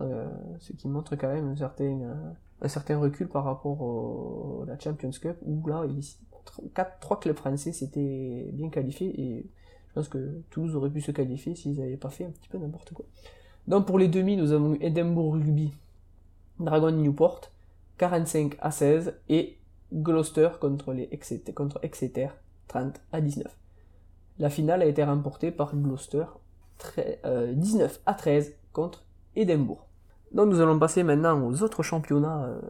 Euh, 0.00 0.26
ce 0.58 0.72
qui 0.72 0.88
montre 0.88 1.14
quand 1.14 1.32
même 1.32 1.46
un 1.46 1.56
certain, 1.56 2.00
euh, 2.00 2.32
un 2.62 2.68
certain 2.68 2.98
recul 2.98 3.28
par 3.28 3.44
rapport 3.44 4.62
à 4.62 4.66
la 4.66 4.78
Champions 4.78 5.10
Cup, 5.10 5.36
où 5.42 5.64
là, 5.68 5.84
ici, 5.86 6.18
4, 6.74 6.98
3 6.98 7.20
clubs 7.20 7.36
français 7.36 7.72
s'étaient 7.72 8.50
bien 8.52 8.70
qualifiés, 8.70 9.20
et 9.20 9.46
je 9.88 9.94
pense 9.94 10.08
que 10.08 10.42
Toulouse 10.50 10.74
aurait 10.74 10.90
pu 10.90 11.00
se 11.00 11.12
qualifier 11.12 11.54
s'ils 11.54 11.78
n'avaient 11.78 11.96
pas 11.96 12.10
fait 12.10 12.24
un 12.24 12.30
petit 12.30 12.48
peu 12.48 12.58
n'importe 12.58 12.92
quoi. 12.92 13.06
Donc 13.66 13.86
pour 13.86 13.98
les 13.98 14.08
demi, 14.08 14.36
nous 14.36 14.52
avons 14.52 14.74
eu 14.74 14.78
Edinburgh 14.80 15.34
Rugby, 15.34 15.72
Dragon 16.60 16.90
Newport, 16.90 17.40
45 17.98 18.56
à 18.60 18.70
16, 18.70 19.14
et 19.28 19.58
Gloucester 19.92 20.50
contre, 20.60 20.94
Exeter, 21.10 21.52
contre 21.52 21.78
Exeter, 21.82 22.28
30 22.68 23.00
à 23.12 23.20
19. 23.20 23.56
La 24.38 24.50
finale 24.50 24.82
a 24.82 24.86
été 24.86 25.02
remportée 25.04 25.50
par 25.50 25.74
Gloucester, 25.76 26.24
19 27.26 28.00
à 28.04 28.14
13 28.14 28.54
contre 28.72 29.04
Édimbourg. 29.36 29.86
Donc 30.32 30.48
nous 30.48 30.60
allons 30.60 30.78
passer 30.78 31.04
maintenant 31.04 31.40
aux 31.46 31.62
autres 31.62 31.82
championnats 31.82 32.46
euh, 32.46 32.60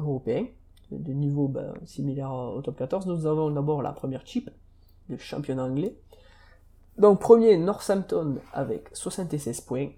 européens, 0.00 0.46
de 0.90 1.12
niveau 1.12 1.48
ben, 1.48 1.72
similaire 1.84 2.32
au 2.32 2.60
top 2.60 2.76
14. 2.76 3.06
Nous 3.06 3.26
avons 3.26 3.50
d'abord 3.50 3.82
la 3.82 3.92
première 3.92 4.26
chip, 4.26 4.50
le 5.08 5.16
championnat 5.16 5.64
anglais. 5.64 5.96
Donc 6.98 7.20
premier 7.20 7.56
Northampton 7.56 8.36
avec 8.52 8.88
76 8.92 9.60
points, 9.62 9.90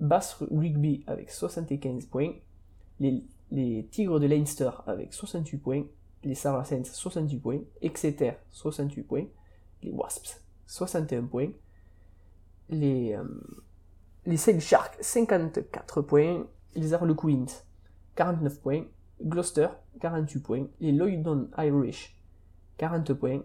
Bass 0.00 0.36
Rugby 0.50 1.04
avec 1.06 1.30
75 1.30 2.06
points, 2.06 2.32
les, 3.00 3.24
les, 3.50 3.86
Tigres 3.90 4.20
de 4.20 4.26
Leinster 4.26 4.70
avec 4.86 5.12
68 5.12 5.58
points, 5.58 5.84
les 6.24 6.34
Saracens 6.34 6.90
68 6.90 7.38
points, 7.38 7.60
Exeter 7.80 8.32
68 8.50 9.02
points, 9.02 9.26
les 9.82 9.90
Wasps 9.90 10.42
61 10.66 11.24
points, 11.24 11.50
les, 12.68 13.14
euh, 13.14 13.24
les 14.26 14.36
Sharks 14.36 14.96
54 15.00 16.02
points, 16.02 16.46
les 16.74 16.94
Harlequins 16.94 17.46
49 18.16 18.60
points, 18.60 18.84
Gloucester 19.22 19.68
48 20.00 20.40
points, 20.40 20.66
les 20.80 20.92
Lloydon 20.92 21.48
Irish 21.58 22.16
40 22.78 23.14
points, 23.14 23.42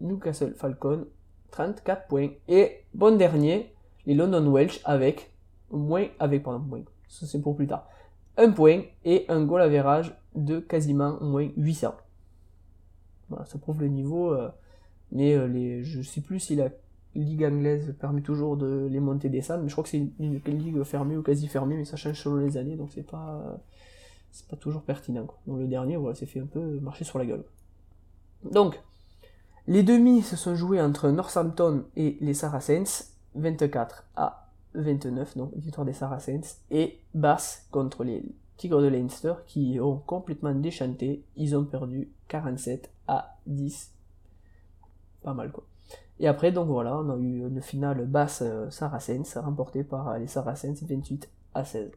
Newcastle 0.00 0.54
Falcon 0.54 1.06
34 1.50 2.08
points 2.08 2.30
et 2.48 2.84
bon 2.94 3.16
dernier 3.16 3.74
les 4.06 4.14
London 4.14 4.50
Welsh 4.50 4.80
avec 4.84 5.31
moins 5.72 6.06
avec 6.18 6.42
pardon 6.42 6.60
moins 6.60 6.82
ça 7.08 7.26
c'est 7.26 7.40
pour 7.40 7.56
plus 7.56 7.66
tard 7.66 7.88
un 8.36 8.50
point 8.50 8.82
et 9.04 9.24
un 9.28 9.44
goal 9.44 9.62
average 9.62 10.14
de 10.34 10.60
quasiment 10.60 11.18
moins 11.20 11.48
800 11.56 11.94
voilà 13.28 13.44
ça 13.46 13.58
prouve 13.58 13.80
le 13.80 13.88
niveau 13.88 14.32
euh, 14.32 14.48
mais 15.10 15.34
euh, 15.34 15.46
les 15.46 15.82
je 15.82 16.02
sais 16.02 16.20
plus 16.20 16.38
si 16.38 16.56
la 16.56 16.70
ligue 17.14 17.44
anglaise 17.44 17.94
permet 18.00 18.22
toujours 18.22 18.56
de 18.56 18.88
les 18.90 19.00
monter 19.00 19.28
des 19.28 19.42
salles, 19.42 19.62
mais 19.62 19.68
je 19.68 19.74
crois 19.74 19.84
que 19.84 19.90
c'est 19.90 19.98
une, 20.18 20.40
ligue 20.46 20.82
fermée 20.82 21.16
ou 21.16 21.22
quasi 21.22 21.46
fermée, 21.46 21.76
mais 21.76 21.84
ça 21.84 21.96
change 21.96 22.20
selon 22.22 22.36
les 22.36 22.56
années, 22.56 22.76
donc 22.76 22.90
c'est 22.92 23.06
pas 23.06 23.60
pas 24.48 24.56
toujours 24.56 24.82
pertinent. 24.82 25.26
Donc 25.46 25.58
le 25.58 25.66
dernier, 25.66 25.96
voilà, 25.96 26.14
c'est 26.14 26.26
fait 26.26 26.40
un 26.40 26.46
peu 26.46 26.80
marcher 26.80 27.04
sur 27.04 27.18
la 27.18 27.26
gueule. 27.26 27.44
Donc, 28.50 28.80
les 29.66 29.82
demi 29.82 30.22
se 30.22 30.36
sont 30.36 30.54
joués 30.54 30.80
entre 30.80 31.10
Northampton 31.10 31.84
et 31.96 32.16
les 32.20 32.34
Saracens, 32.34 33.14
24 33.34 34.04
à 34.16 34.51
29, 34.74 35.36
donc 35.36 35.54
victoire 35.56 35.84
des 35.84 35.92
Saracens, 35.92 36.60
et 36.70 36.98
Bass 37.14 37.66
contre 37.70 38.04
les 38.04 38.24
Tigres 38.56 38.82
de 38.82 38.88
Leinster 38.88 39.34
qui 39.46 39.78
ont 39.80 39.98
complètement 39.98 40.54
déchanté, 40.54 41.24
ils 41.36 41.56
ont 41.56 41.64
perdu 41.64 42.12
47 42.28 42.90
à 43.08 43.36
10. 43.46 43.92
Pas 45.22 45.34
mal 45.34 45.50
quoi. 45.50 45.64
Et 46.20 46.28
après, 46.28 46.52
donc 46.52 46.68
voilà, 46.68 46.96
on 46.98 47.10
a 47.10 47.16
eu 47.16 47.46
une 47.46 47.60
finale 47.60 48.06
basse 48.06 48.42
euh, 48.42 48.70
Saracens, 48.70 49.36
remportée 49.38 49.82
par 49.82 50.18
les 50.18 50.28
Saracens 50.28 50.82
28 50.82 51.28
à 51.54 51.64
16. 51.64 51.90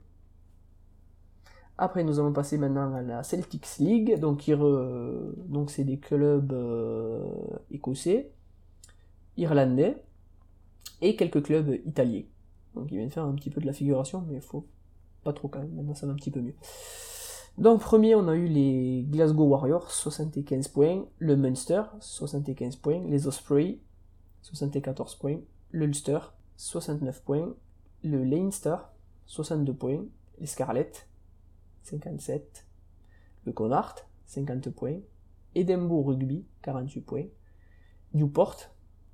Après, 1.78 2.04
nous 2.04 2.20
allons 2.20 2.32
passer 2.32 2.58
maintenant 2.58 2.94
à 2.94 3.02
la 3.02 3.22
Celtics 3.24 3.78
League, 3.80 4.20
donc 4.20 4.50
donc 4.50 5.70
c'est 5.70 5.84
des 5.84 6.00
clubs 6.00 6.54
euh, 6.54 7.24
écossais, 7.70 8.32
irlandais 9.36 10.02
et 11.02 11.18
quelques 11.18 11.44
clubs 11.44 11.70
italiens. 11.86 12.24
Donc 12.76 12.92
ils 12.92 12.98
viennent 12.98 13.10
faire 13.10 13.26
un 13.26 13.34
petit 13.34 13.50
peu 13.50 13.62
de 13.62 13.66
la 13.66 13.74
figuration, 13.74 14.24
mais 14.28 14.36
il 14.36 14.42
faut 14.42 14.68
pas 15.24 15.34
trop 15.34 15.48
quand 15.48 15.60
même. 15.60 15.74
Maintenant, 15.74 15.96
ça 15.96 16.06
va 16.06 16.14
un 16.14 16.16
petit 16.16 16.32
peu 16.32 16.42
mieux. 16.42 16.56
Donc 17.58 17.80
premier, 17.82 18.16
on 18.16 18.28
a 18.28 18.36
eu 18.36 18.48
les 18.48 19.06
Glasgow 19.10 19.46
Warriors, 19.46 19.90
75 19.90 20.68
points, 20.68 21.06
le 21.20 21.38
Munster, 21.38 21.84
75 22.02 22.76
points, 22.76 23.02
les 23.08 23.28
Ospreys, 23.28 23.80
74 24.42 25.16
points, 25.16 25.40
l'Ulster, 25.72 26.20
69 26.58 27.24
points, 27.24 27.54
le 28.04 28.24
Leinster, 28.24 28.76
62 29.26 29.74
points, 29.74 30.04
les 30.40 30.48
Scarlets, 30.48 31.08
57, 31.84 32.66
le 33.46 33.54
Connacht, 33.54 34.06
50 34.26 34.70
points, 34.72 35.00
Edinburgh 35.56 36.08
Rugby, 36.08 36.46
48 36.62 37.02
points, 37.02 37.28
Newport, 38.14 38.58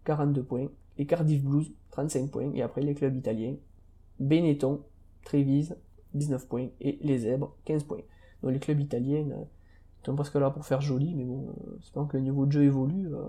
42 0.03 0.43
points, 0.43 0.67
Cardiff 1.05 1.43
Blues, 1.43 1.71
35 1.91 2.29
points, 2.31 2.51
et 2.53 2.61
après 2.61 2.81
les 2.81 2.93
clubs 2.93 3.15
italiens, 3.15 3.55
Benetton, 4.19 4.81
Trévise, 5.23 5.75
19 6.13 6.47
points, 6.47 6.67
et 6.79 6.99
les 7.01 7.19
Zèbres, 7.19 7.55
15 7.65 7.83
points. 7.83 8.01
Donc 8.43 8.53
les 8.53 8.59
clubs 8.59 8.79
italiens, 8.79 9.27
euh, 9.31 9.43
sont 10.03 10.15
presque 10.15 10.35
là 10.35 10.49
pour 10.49 10.65
faire 10.65 10.81
joli, 10.81 11.13
mais 11.13 11.25
bon, 11.25 11.53
j'espère 11.79 12.07
que 12.07 12.17
le 12.17 12.23
niveau 12.23 12.47
de 12.47 12.51
jeu 12.51 12.63
évolue 12.63 13.13
euh, 13.13 13.21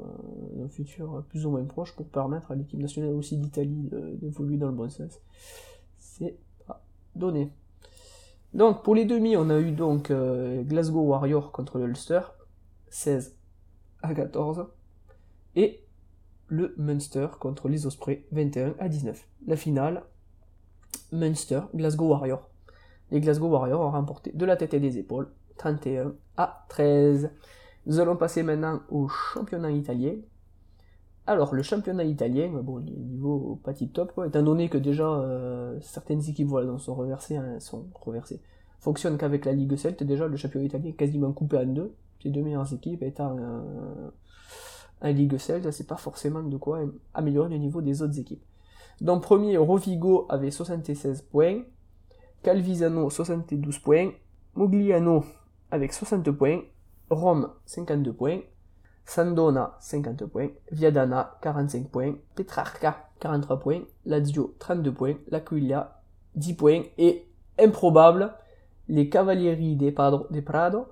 dans 0.55 0.65
un 0.65 0.69
futur 0.69 1.23
plus 1.29 1.45
ou 1.45 1.51
moins 1.51 1.65
proche 1.65 1.95
pour 1.95 2.07
permettre 2.07 2.51
à 2.51 2.55
l'équipe 2.55 2.81
nationale 2.81 3.13
aussi 3.13 3.37
d'Italie 3.37 3.91
d'évoluer 4.15 4.57
dans 4.57 4.69
le 4.69 4.73
bon 4.73 4.89
sens. 4.89 5.21
C'est 5.99 6.39
pas 6.67 6.83
donné. 7.15 7.53
Donc 8.55 8.83
pour 8.83 8.95
les 8.95 9.05
demi, 9.05 9.37
on 9.37 9.49
a 9.49 9.59
eu 9.59 9.73
donc 9.73 10.11
euh, 10.11 10.63
Glasgow 10.63 11.01
Warrior 11.01 11.53
contre 11.53 11.79
le 11.79 11.87
Ulster, 11.87 12.21
16 12.91 13.37
à 14.03 14.15
14, 14.15 14.67
et 15.57 15.82
le 16.53 16.75
Munster 16.77 17.29
contre 17.41 17.71
les 17.71 17.87
Ospreys, 17.87 18.27
21 18.31 18.75
à 18.79 18.91
19. 18.91 19.27
La 19.47 19.57
finale, 19.57 20.03
Munster, 21.11 21.63
Glasgow 21.75 22.09
Warrior. 22.09 22.47
Les 23.11 23.23
Glasgow 23.23 23.49
Warriors 23.49 23.81
ont 23.81 23.91
remporté 23.91 24.33
de 24.35 24.45
la 24.45 24.57
tête 24.57 24.75
et 24.75 24.81
des 24.81 24.99
épaules 24.99 25.31
31 25.57 26.13
à 26.37 26.67
13. 26.69 27.31
Nous 27.87 28.01
allons 28.01 28.17
passer 28.17 28.43
maintenant 28.43 28.83
au 28.91 29.09
championnat 29.09 29.71
italien. 29.71 30.17
Alors, 31.27 31.55
le 31.55 31.63
championnat 31.63 32.05
italien, 32.05 32.51
bon, 32.63 32.77
les 32.79 32.97
niveaux 32.97 33.59
pas 33.65 33.73
tip 33.73 33.95
top, 33.95 34.13
étant 34.27 34.43
donné 34.43 34.69
que 34.69 34.77
déjà 34.77 35.09
euh, 35.09 35.79
certaines 35.81 36.29
équipes 36.29 36.49
voilà, 36.49 36.77
sont 36.79 36.95
reversées, 36.95 37.37
hein, 37.37 37.61
sont 37.61 37.87
reversées, 37.95 38.43
fonctionnent 38.79 39.17
qu'avec 39.17 39.47
la 39.47 39.53
Ligue 39.53 39.77
Celte, 39.77 40.03
déjà 40.03 40.29
le 40.29 40.37
championnat 40.37 40.67
italien 40.67 40.91
est 40.91 40.97
quasiment 40.97 41.33
coupé 41.33 41.57
en 41.57 41.67
deux. 41.67 41.95
Les 42.25 42.31
deux 42.31 42.43
meilleures 42.43 42.71
équipes 42.75 43.03
étant 43.03 43.39
euh, 43.39 44.11
en 45.03 45.09
Ligue 45.09 45.37
Celte, 45.39 45.71
c'est 45.71 45.87
pas 45.87 45.97
forcément 45.97 46.43
de 46.43 46.57
quoi 46.57 46.81
améliorer 47.13 47.51
le 47.51 47.59
niveau 47.59 47.83
des 47.83 48.03
autres 48.03 48.19
équipes. 48.19 48.45
Donc, 49.01 49.23
premier, 49.23 49.57
Rovigo 49.57 50.27
avait 50.29 50.51
76 50.51 51.23
points, 51.23 51.63
Calvisano 52.43 53.11
72 53.11 53.79
points, 53.79 54.11
Mogliano 54.55 55.25
avec 55.71 55.93
60 55.93 56.31
points, 56.31 56.61
Rome 57.11 57.51
52 57.67 58.13
points, 58.13 58.41
Sandona 59.05 59.77
50 59.81 60.27
points, 60.27 60.51
Viadana 60.71 61.37
45 61.43 61.89
points, 61.89 62.15
Petrarca 62.35 63.09
43 63.21 63.59
points, 63.59 63.83
Lazio 64.05 64.55
32 64.59 64.93
points, 64.93 65.15
L'Aquila 65.29 66.03
10 66.35 66.55
points. 66.55 66.83
Et 66.99 67.27
improbable, 67.59 68.33
les 68.89 69.09
Cavalieri 69.09 69.77
des 69.77 69.93
Prado 69.93 70.87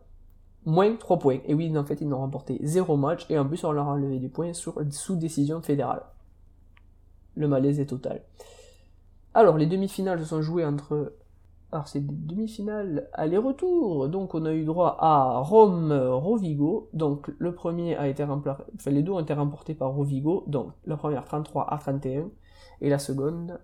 moins 0.64 0.94
3 0.94 1.18
points. 1.18 1.38
Et 1.46 1.54
oui, 1.54 1.76
en 1.76 1.84
fait, 1.84 2.00
ils 2.00 2.08
n'ont 2.08 2.18
remporté 2.18 2.58
0 2.62 2.96
match 2.96 3.26
et 3.30 3.38
en 3.38 3.46
plus, 3.46 3.62
on 3.64 3.72
leur 3.72 3.88
a 3.88 3.92
enlevé 3.92 4.18
des 4.18 4.28
points 4.28 4.52
sur, 4.52 4.80
sous 4.90 5.16
décision 5.16 5.62
fédérale. 5.62 6.02
Le 7.34 7.48
malaise 7.48 7.80
est 7.80 7.86
total. 7.86 8.22
Alors, 9.34 9.56
les 9.56 9.66
demi-finales 9.66 10.18
se 10.20 10.26
sont 10.26 10.42
jouées 10.42 10.64
entre 10.64 11.14
alors 11.72 11.86
c'est 11.86 12.00
des 12.00 12.14
demi-finales 12.14 13.08
aller-retour. 13.12 14.08
Donc 14.08 14.34
on 14.34 14.44
a 14.44 14.52
eu 14.52 14.64
droit 14.64 14.96
à 14.98 15.38
Rome-Rovigo. 15.38 16.88
Donc 16.92 17.30
le 17.38 17.54
premier 17.54 17.96
a 17.96 18.08
été 18.08 18.24
remporté, 18.24 18.64
enfin 18.74 18.90
les 18.90 19.02
deux 19.02 19.12
ont 19.12 19.20
été 19.20 19.34
remportés 19.34 19.74
par 19.74 19.90
Rovigo. 19.90 20.44
Donc 20.46 20.72
la 20.84 20.96
première 20.96 21.24
33 21.24 21.72
à 21.72 21.78
31 21.78 22.30
et 22.80 22.88
la 22.88 22.98
seconde 22.98 23.60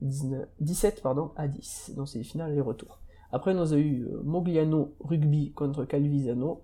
17 0.00 1.02
pardon, 1.02 1.30
à 1.36 1.48
10. 1.48 1.92
Donc 1.96 2.08
c'est 2.08 2.18
des 2.18 2.24
finales 2.24 2.52
aller-retour. 2.52 2.98
Après 3.34 3.52
on 3.52 3.72
a 3.72 3.76
eu 3.76 4.04
euh, 4.04 4.22
Mogliano 4.22 4.94
Rugby 5.00 5.50
contre 5.50 5.84
Calvisano. 5.84 6.62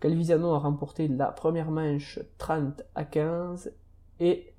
Calvisano 0.00 0.54
a 0.54 0.58
remporté 0.58 1.08
la 1.08 1.26
première 1.26 1.70
manche 1.70 2.18
30 2.38 2.82
à 2.94 3.04
15 3.04 3.70
et 4.18 4.54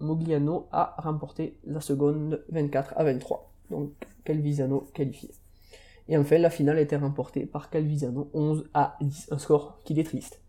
Mogliano 0.00 0.66
a 0.72 0.96
remporté 0.98 1.60
la 1.62 1.80
seconde 1.80 2.44
24 2.48 2.94
à 2.96 3.04
23. 3.04 3.52
Donc 3.70 3.92
Calvisano 4.24 4.88
qualifié. 4.94 5.30
Et 6.08 6.16
enfin, 6.16 6.38
la 6.38 6.50
finale 6.50 6.78
a 6.78 6.80
été 6.80 6.96
remportée 6.96 7.46
par 7.46 7.70
Calvisano 7.70 8.28
11 8.34 8.68
à 8.74 8.96
10, 9.00 9.28
un 9.30 9.38
score 9.38 9.80
qui 9.84 10.00
est 10.00 10.02
triste. 10.02 10.42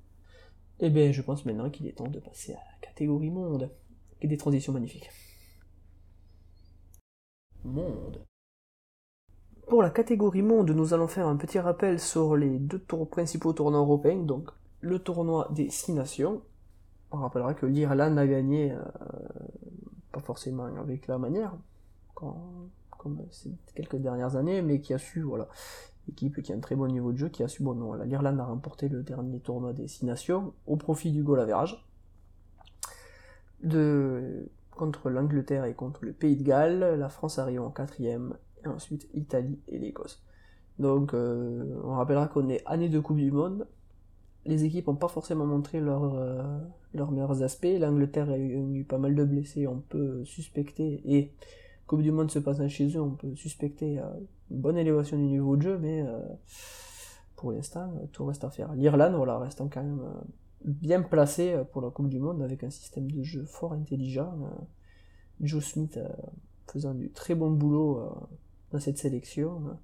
Eh 0.80 0.90
bien, 0.90 1.12
je 1.12 1.22
pense 1.22 1.46
maintenant 1.46 1.70
qu'il 1.70 1.86
est 1.86 1.92
temps 1.92 2.08
de 2.08 2.20
passer 2.20 2.54
à 2.54 2.56
la 2.56 2.88
catégorie 2.88 3.30
monde, 3.30 3.70
et 4.22 4.28
des 4.28 4.38
transitions 4.38 4.74
magnifiques. 4.74 5.12
Monde. 7.64 8.26
Pour 9.70 9.84
la 9.84 9.92
catégorie 9.92 10.42
monde, 10.42 10.72
nous 10.72 10.96
allons 10.96 11.08
faire 11.08 11.28
un 11.28 11.36
petit 11.36 11.60
rappel 11.60 12.00
sur 12.00 12.36
les 12.36 12.58
deux 12.58 12.80
principaux 12.80 13.54
tournois 13.54 13.82
européens, 13.82 14.18
donc 14.24 14.50
le 14.82 14.98
tournoi 14.98 15.48
des 15.52 15.70
six 15.70 15.94
nations. 15.94 16.42
On 17.12 17.18
rappellera 17.18 17.54
que 17.54 17.68
l'Irlande 17.68 18.18
a 18.18 18.26
gagné, 18.26 18.72
euh, 18.72 18.80
pas 20.12 20.22
forcément 20.22 20.66
avec 20.66 21.06
la 21.06 21.20
manière, 21.20 21.56
comme 22.16 23.20
ces 23.30 23.52
quelques 23.76 23.98
dernières 23.98 24.36
années, 24.36 24.64
mais 24.64 24.82
qui 24.82 24.96
a 24.96 24.98
su, 24.98 25.22
voilà, 25.22 25.48
équipe 26.08 26.42
qui 26.42 26.52
a 26.52 26.56
un 26.56 26.62
très 26.62 26.76
bon 26.76 26.88
niveau 26.88 27.12
de 27.12 27.18
jeu, 27.18 27.30
qui 27.30 27.44
a 27.44 27.48
su, 27.48 27.62
bon, 27.62 27.76
non, 27.76 27.94
l'Irlande 27.94 28.40
a 28.40 28.46
remporté 28.46 28.90
le 28.90 29.04
dernier 29.04 29.40
tournoi 29.40 29.74
des 29.74 29.88
six 29.88 30.04
nations 30.04 30.52
au 30.66 30.78
profit 30.78 31.12
du 31.12 31.22
goal 31.22 31.42
average. 31.42 31.86
De, 33.62 34.50
contre 34.72 35.12
l'Angleterre 35.12 35.66
et 35.66 35.76
contre 35.76 36.06
le 36.06 36.14
Pays 36.14 36.38
de 36.38 36.44
Galles, 36.44 36.98
la 36.98 37.10
France 37.10 37.38
arrive 37.38 37.62
en 37.62 37.70
quatrième, 37.70 38.34
ensuite 38.66 39.08
l'Italie 39.14 39.60
et 39.68 39.80
l'Écosse. 39.80 40.24
Donc 40.78 41.14
euh, 41.14 41.80
on 41.84 41.96
rappellera 41.96 42.28
qu'on 42.28 42.50
est 42.50 42.62
année 42.66 42.90
de 42.90 43.00
Coupe 43.00 43.18
du 43.18 43.32
Monde, 43.32 43.68
les 44.46 44.64
équipes 44.66 44.88
n'ont 44.88 44.96
pas 44.96 45.08
forcément 45.08 45.46
montré 45.46 45.80
euh, 45.80 46.60
leurs 46.94 47.12
meilleurs 47.12 47.44
aspects, 47.44 47.68
l'Angleterre 47.78 48.30
a 48.30 48.38
eu, 48.38 48.84
pas 48.84 48.98
mal 48.98 49.16
de 49.16 49.24
blessés, 49.24 49.68
on 49.68 49.80
peut 49.80 50.24
suspecter, 50.26 51.02
et 51.06 51.34
Coupe 51.88 52.02
du 52.02 52.12
Monde 52.12 52.32
se 52.32 52.40
passe 52.40 52.66
chez 52.68 52.96
eux, 52.96 53.02
on 53.02 53.12
peut 53.12 53.36
suspecter 53.36 54.00
euh, 54.00 54.06
une 54.52 54.60
bonne 54.60 54.78
élévation 54.78 55.18
du 55.18 55.24
niveau 55.24 55.58
de 55.58 55.64
jeu, 55.64 55.78
mais 55.78 56.02
euh, 56.02 56.20
pour 57.36 57.52
l'instant, 57.52 57.92
tout 58.12 58.26
reste 58.26 58.44
à 58.44 58.50
faire. 58.50 58.74
L'Irlande, 58.74 59.16
voilà, 59.16 59.38
reste 59.40 59.60
quand 59.70 59.84
même 59.84 60.02
euh, 60.02 60.22
bien 60.66 61.02
placée 61.02 61.58
pour 61.72 61.82
la 61.82 61.90
Coupe 61.90 62.10
du 62.10 62.20
Monde 62.20 62.42
avec 62.42 62.64
un 62.64 62.70
système 62.70 63.10
de 63.12 63.24
jeu 63.24 63.44
fort 63.46 63.74
intelligent. 63.74 64.38
Joe 65.42 65.64
Smith 65.64 65.98
faisant 66.68 66.94
du 66.94 67.12
très 67.12 67.34
bon 67.34 67.50
boulot 67.50 68.12
dans 68.72 68.80
cette 68.80 68.98
sélection. 68.98 69.78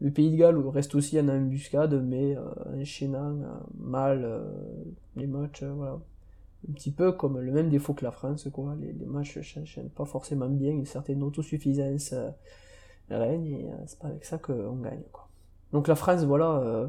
Le 0.00 0.10
Pays 0.10 0.30
de 0.30 0.36
Galles 0.36 0.58
reste 0.68 0.94
aussi 0.94 1.18
en 1.18 1.28
embuscade, 1.28 1.94
mais 2.04 2.36
enchaînant 2.74 3.38
mal 3.78 4.44
les 5.16 5.26
matchs, 5.26 5.64
voilà, 5.64 5.98
un 6.68 6.72
petit 6.72 6.90
peu 6.90 7.12
comme 7.12 7.38
le 7.40 7.52
même 7.52 7.68
défaut 7.68 7.94
que 7.94 8.04
la 8.04 8.10
France, 8.10 8.48
quoi. 8.52 8.76
Les, 8.80 8.92
les 8.92 9.06
matchs 9.06 9.40
s'enchaînent 9.40 9.90
pas 9.90 10.04
forcément 10.04 10.48
bien, 10.48 10.72
une 10.72 10.84
certaine 10.84 11.22
autosuffisance 11.22 12.12
euh, 12.12 12.30
règne, 13.10 13.46
et 13.46 13.70
euh, 13.70 13.76
c'est 13.86 13.98
pas 13.98 14.08
avec 14.08 14.24
ça 14.24 14.38
qu'on 14.38 14.76
gagne, 14.76 15.02
quoi. 15.12 15.28
Donc 15.72 15.88
la 15.88 15.94
France, 15.94 16.24
voilà, 16.24 16.58
euh, 16.58 16.88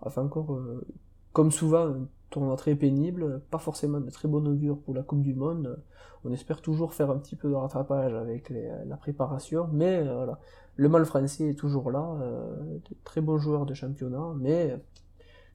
enfin 0.00 0.22
encore, 0.22 0.54
euh, 0.54 0.86
comme 1.32 1.50
souvent, 1.50 1.94
tournoi 2.30 2.56
très 2.56 2.74
pénible, 2.74 3.40
pas 3.50 3.58
forcément 3.58 4.00
de 4.00 4.10
très 4.10 4.28
bon 4.28 4.46
augure 4.46 4.78
pour 4.78 4.94
la 4.94 5.02
Coupe 5.02 5.22
du 5.22 5.34
Monde. 5.34 5.82
On 6.24 6.32
espère 6.32 6.60
toujours 6.60 6.92
faire 6.94 7.10
un 7.10 7.18
petit 7.18 7.36
peu 7.36 7.48
de 7.48 7.54
rattrapage 7.54 8.12
avec 8.12 8.50
la 8.50 8.96
préparation, 8.96 9.68
mais 9.72 10.02
voilà, 10.02 10.38
le 10.76 10.88
mal 10.88 11.04
français 11.04 11.50
est 11.50 11.54
toujours 11.54 11.90
là, 11.90 12.18
de 12.20 12.96
très 13.04 13.20
bons 13.20 13.38
joueurs 13.38 13.66
de 13.66 13.74
championnat, 13.74 14.34
mais 14.36 14.76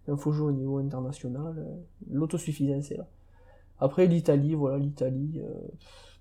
il 0.07 0.17
faut 0.17 0.31
jouer 0.31 0.47
au 0.47 0.51
niveau 0.51 0.77
international, 0.77 1.65
l'autosuffisance 2.09 2.91
est 2.91 2.97
là. 2.97 3.07
Après 3.79 4.07
l'Italie, 4.07 4.53
voilà, 4.53 4.77
l'Italie 4.77 5.41
euh, 5.43 5.67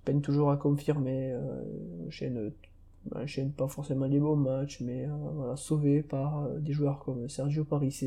peine 0.04 0.20
toujours 0.20 0.50
à 0.50 0.56
confirmer, 0.56 1.32
euh, 1.32 2.50
enchaîne, 3.14 3.52
pas 3.52 3.68
forcément 3.68 4.06
les 4.06 4.20
bons 4.20 4.36
matchs, 4.36 4.80
mais 4.80 5.06
euh, 5.06 5.12
voilà, 5.34 5.56
sauvé 5.56 6.02
par 6.02 6.44
euh, 6.44 6.58
des 6.58 6.72
joueurs 6.72 6.98
comme 7.00 7.28
Sergio 7.28 7.64
Parisse. 7.64 8.04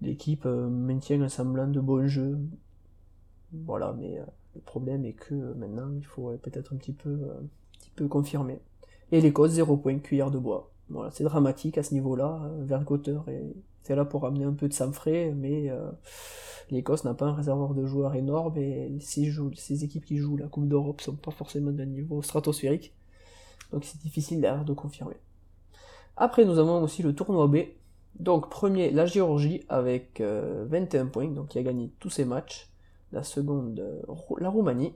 L'équipe 0.00 0.44
maintient 0.44 1.20
un 1.22 1.28
semblant 1.28 1.68
de 1.68 1.80
bon 1.80 2.06
jeu. 2.06 2.38
Voilà, 3.52 3.94
mais 3.98 4.20
le 4.54 4.60
problème 4.60 5.04
est 5.04 5.14
que 5.14 5.34
maintenant 5.54 5.90
il 5.96 6.04
faut 6.04 6.30
peut-être 6.42 6.72
un 6.72 6.76
petit 6.76 6.92
peu, 6.92 7.10
un 7.12 7.46
petit 7.78 7.90
peu 7.90 8.06
confirmer. 8.08 8.60
Et 9.10 9.20
l'Écosse, 9.20 9.52
0 9.52 9.76
points, 9.78 9.98
cuillère 9.98 10.30
de 10.30 10.38
bois. 10.38 10.70
Voilà, 10.88 11.10
c'est 11.10 11.24
dramatique 11.24 11.78
à 11.78 11.82
ce 11.82 11.94
niveau-là. 11.94 12.50
Vergoteur 12.60 13.26
c'est 13.82 13.96
là 13.96 14.04
pour 14.04 14.26
amener 14.26 14.44
un 14.44 14.52
peu 14.52 14.68
de 14.68 14.74
sang 14.74 14.92
frais, 14.92 15.32
mais 15.34 15.72
l'Écosse 16.70 17.04
n'a 17.04 17.14
pas 17.14 17.26
un 17.26 17.34
réservoir 17.34 17.74
de 17.74 17.86
joueurs 17.86 18.14
énorme 18.14 18.56
et 18.58 18.98
ces, 19.00 19.84
équipes 19.84 20.04
qui 20.04 20.18
jouent 20.18 20.36
la 20.36 20.46
Coupe 20.46 20.68
d'Europe 20.68 21.00
sont 21.00 21.16
pas 21.16 21.30
forcément 21.30 21.72
d'un 21.72 21.86
niveau 21.86 22.20
stratosphérique. 22.22 22.92
Donc 23.72 23.84
c'est 23.84 23.98
difficile 24.00 24.40
derrière 24.40 24.64
de 24.64 24.72
confirmer. 24.74 25.16
Après 26.16 26.44
nous 26.44 26.58
avons 26.58 26.82
aussi 26.82 27.02
le 27.02 27.14
tournoi 27.14 27.46
B. 27.46 27.58
Donc 28.16 28.50
premier 28.50 28.90
la 28.90 29.06
Géorgie 29.06 29.64
avec 29.68 30.20
21 30.20 30.22
euh, 30.24 31.08
points, 31.08 31.28
donc 31.28 31.48
qui 31.48 31.58
a 31.58 31.62
gagné 31.62 31.92
tous 32.00 32.10
ses 32.10 32.24
matchs. 32.24 32.70
La 33.12 33.22
seconde 33.22 34.04
la 34.38 34.50
Roumanie 34.50 34.92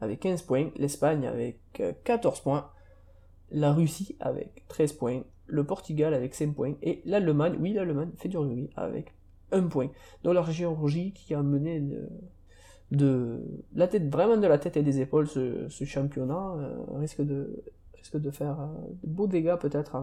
avec 0.00 0.20
15 0.20 0.42
points, 0.42 0.70
l'Espagne 0.76 1.26
avec 1.26 1.82
14 2.04 2.38
euh, 2.38 2.42
points, 2.42 2.70
la 3.50 3.72
Russie 3.72 4.16
avec 4.20 4.64
13 4.68 4.92
points, 4.92 5.22
le 5.46 5.64
Portugal 5.64 6.14
avec 6.14 6.34
5 6.34 6.54
points 6.54 6.74
et 6.82 7.02
l'Allemagne, 7.04 7.56
oui 7.58 7.72
l'Allemagne 7.72 8.10
fait 8.16 8.28
du 8.28 8.38
rugby 8.38 8.70
avec 8.76 9.14
un 9.52 9.62
point. 9.66 9.88
Donc 10.22 10.34
la 10.34 10.42
Géorgie 10.44 11.12
qui 11.12 11.34
a 11.34 11.42
mené 11.42 11.82
de, 12.92 13.40
la 13.74 13.88
tête, 13.88 14.08
vraiment 14.10 14.36
de 14.36 14.46
la 14.46 14.58
tête 14.58 14.76
et 14.76 14.82
des 14.82 15.00
épaules 15.00 15.26
ce, 15.26 15.68
championnat, 15.84 16.54
euh, 16.58 16.76
risque, 16.94 17.22
de, 17.22 17.62
risque 17.94 18.16
de 18.16 18.30
faire 18.30 18.58
de 19.02 19.08
beaux 19.08 19.26
dégâts 19.26 19.56
peut-être 19.56 19.96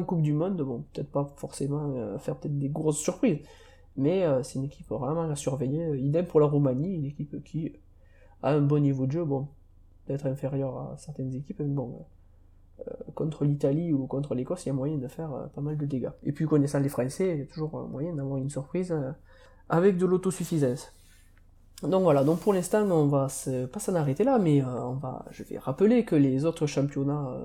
Coupe 0.00 0.22
du 0.22 0.32
Monde. 0.32 0.62
Bon, 0.62 0.84
peut-être 0.92 1.10
pas 1.10 1.30
forcément 1.36 1.92
euh, 1.96 2.18
faire 2.18 2.36
peut-être 2.36 2.58
des 2.58 2.70
grosses 2.70 2.98
surprises, 2.98 3.40
mais 3.96 4.24
c'est 4.42 4.58
une 4.58 4.64
équipe 4.64 4.88
vraiment 4.88 5.30
à 5.30 5.36
surveiller. 5.36 5.98
Idem 6.00 6.26
pour 6.26 6.40
la 6.40 6.46
Roumanie, 6.46 6.94
une 6.94 7.04
équipe 7.04 7.44
qui 7.44 7.72
a 8.42 8.52
un 8.52 8.62
bon 8.62 8.80
niveau 8.80 9.06
de 9.06 9.12
jeu, 9.12 9.24
bon, 9.24 9.48
peut-être 10.06 10.26
inférieur 10.26 10.78
à 10.78 10.96
certaines 10.96 11.34
équipes, 11.34 11.60
mais 11.60 11.66
bon 11.66 12.06
euh, 12.88 12.90
contre 13.14 13.44
l'Italie 13.44 13.92
ou 13.92 14.06
contre 14.06 14.34
l'Écosse, 14.34 14.64
il 14.64 14.68
y 14.68 14.70
a 14.70 14.72
moyen 14.72 14.96
de 14.96 15.08
faire 15.08 15.32
euh, 15.32 15.46
pas 15.46 15.60
mal 15.60 15.76
de 15.76 15.86
dégâts. 15.86 16.10
Et 16.22 16.32
puis 16.32 16.46
connaissant 16.46 16.80
les 16.80 16.88
Français, 16.88 17.34
il 17.34 17.38
y 17.40 17.42
a 17.42 17.46
toujours 17.46 17.76
euh, 17.76 17.86
moyen 17.86 18.14
d'avoir 18.14 18.38
une 18.38 18.50
surprise 18.50 18.94
avec 19.68 19.96
de 19.98 20.06
l'autosuffisance. 20.06 20.92
Donc 21.82 22.02
voilà, 22.02 22.22
donc 22.22 22.38
pour 22.38 22.52
l'instant 22.52 22.84
on 22.90 23.06
va 23.06 23.26
pas 23.72 23.80
s'en 23.80 23.94
arrêter 23.96 24.22
là, 24.22 24.38
mais 24.38 24.62
on 24.62 24.94
va, 24.94 25.24
je 25.32 25.42
vais 25.42 25.58
rappeler 25.58 26.04
que 26.04 26.14
les 26.14 26.44
autres 26.44 26.66
championnats 26.66 27.36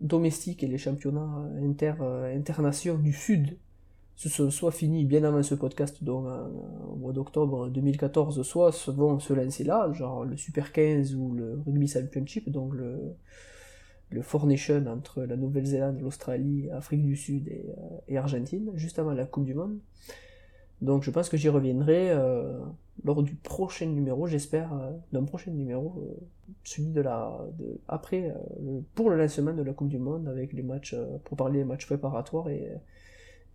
domestiques 0.00 0.62
et 0.62 0.66
les 0.66 0.78
championnats 0.78 1.46
inter, 1.62 1.94
internationaux 2.34 2.98
du 2.98 3.12
Sud 3.12 3.58
se 4.16 4.28
sont 4.30 4.50
soit 4.50 4.70
finis 4.70 5.04
bien 5.04 5.24
avant 5.24 5.42
ce 5.42 5.54
podcast, 5.54 6.02
donc 6.02 6.26
au 6.90 6.96
mois 6.96 7.12
d'octobre 7.12 7.68
2014, 7.68 8.42
soit 8.42 8.70
vont 8.88 9.18
se 9.18 9.34
lancer 9.34 9.64
là, 9.64 9.92
genre 9.92 10.24
le 10.24 10.38
Super 10.38 10.72
15 10.72 11.14
ou 11.14 11.34
le 11.34 11.60
Rugby 11.66 11.86
Championship, 11.86 12.50
donc 12.50 12.74
le, 12.74 13.14
le 14.10 14.22
Nation 14.46 14.84
entre 14.88 15.22
la 15.22 15.36
Nouvelle-Zélande, 15.36 16.00
l'Australie, 16.00 16.68
Afrique 16.70 17.02
du 17.02 17.16
Sud 17.16 17.48
et, 17.48 17.66
euh, 17.70 17.98
et, 18.08 18.18
Argentine, 18.18 18.70
juste 18.74 18.98
avant 18.98 19.12
la 19.12 19.24
Coupe 19.24 19.44
du 19.44 19.54
Monde. 19.54 19.78
Donc 20.82 21.02
je 21.02 21.10
pense 21.10 21.28
que 21.28 21.36
j'y 21.36 21.48
reviendrai 21.48 22.10
euh, 22.10 22.58
lors 23.04 23.22
du 23.22 23.34
prochain 23.34 23.86
numéro, 23.86 24.26
j'espère, 24.26 24.72
euh, 24.72 24.92
d'un 25.12 25.24
prochain 25.24 25.50
numéro, 25.50 25.94
euh, 25.98 26.14
celui 26.64 26.90
de 26.90 27.00
la, 27.00 27.32
après, 27.88 28.34
pour 28.94 29.10
le 29.10 29.16
lancement 29.16 29.52
de 29.52 29.62
la 29.62 29.72
Coupe 29.72 29.88
du 29.88 29.98
Monde, 29.98 30.28
avec 30.28 30.52
les 30.52 30.62
matchs, 30.62 30.94
pour 31.24 31.36
parler 31.36 31.60
des 31.60 31.64
matchs 31.64 31.86
préparatoires 31.86 32.48
et 32.48 32.72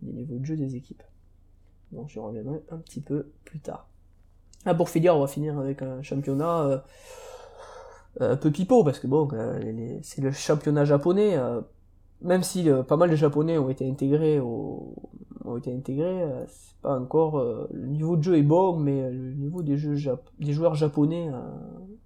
des 0.02 0.12
niveaux 0.12 0.38
de 0.38 0.44
jeu 0.44 0.56
des 0.56 0.76
équipes. 0.76 1.02
Donc 1.92 2.08
j'y 2.08 2.18
reviendrai 2.18 2.62
un 2.70 2.78
petit 2.78 3.00
peu 3.00 3.30
plus 3.44 3.60
tard. 3.60 3.88
Ah, 4.64 4.74
pour 4.74 4.88
finir, 4.88 5.16
on 5.16 5.20
va 5.20 5.28
finir 5.28 5.58
avec 5.58 5.82
un 5.82 6.02
championnat 6.02 6.82
euh, 8.20 8.32
un 8.32 8.36
peu 8.36 8.50
pipeau 8.50 8.82
parce 8.82 8.98
que 8.98 9.06
bon, 9.06 9.28
euh, 9.32 9.98
c'est 10.02 10.22
le 10.22 10.32
championnat 10.32 10.84
japonais. 10.84 11.36
Euh, 12.24 12.28
même 12.28 12.42
si 12.42 12.68
pas 12.88 12.96
mal 12.96 13.10
de 13.10 13.16
japonais 13.16 13.58
ont 13.58 13.70
été 13.70 13.88
intégrés 13.88 14.40
ont 14.40 15.56
été 15.56 15.72
intégrés, 15.72 16.24
c'est 16.48 16.76
pas 16.82 16.98
encore 16.98 17.40
le 17.72 17.86
niveau 17.86 18.16
de 18.16 18.22
jeu 18.22 18.36
est 18.36 18.42
bon, 18.42 18.76
mais 18.76 19.10
le 19.10 19.34
niveau 19.34 19.62
des 19.62 19.76
jeux 19.76 19.96
des 20.40 20.52
joueurs 20.52 20.74
japonais 20.74 21.30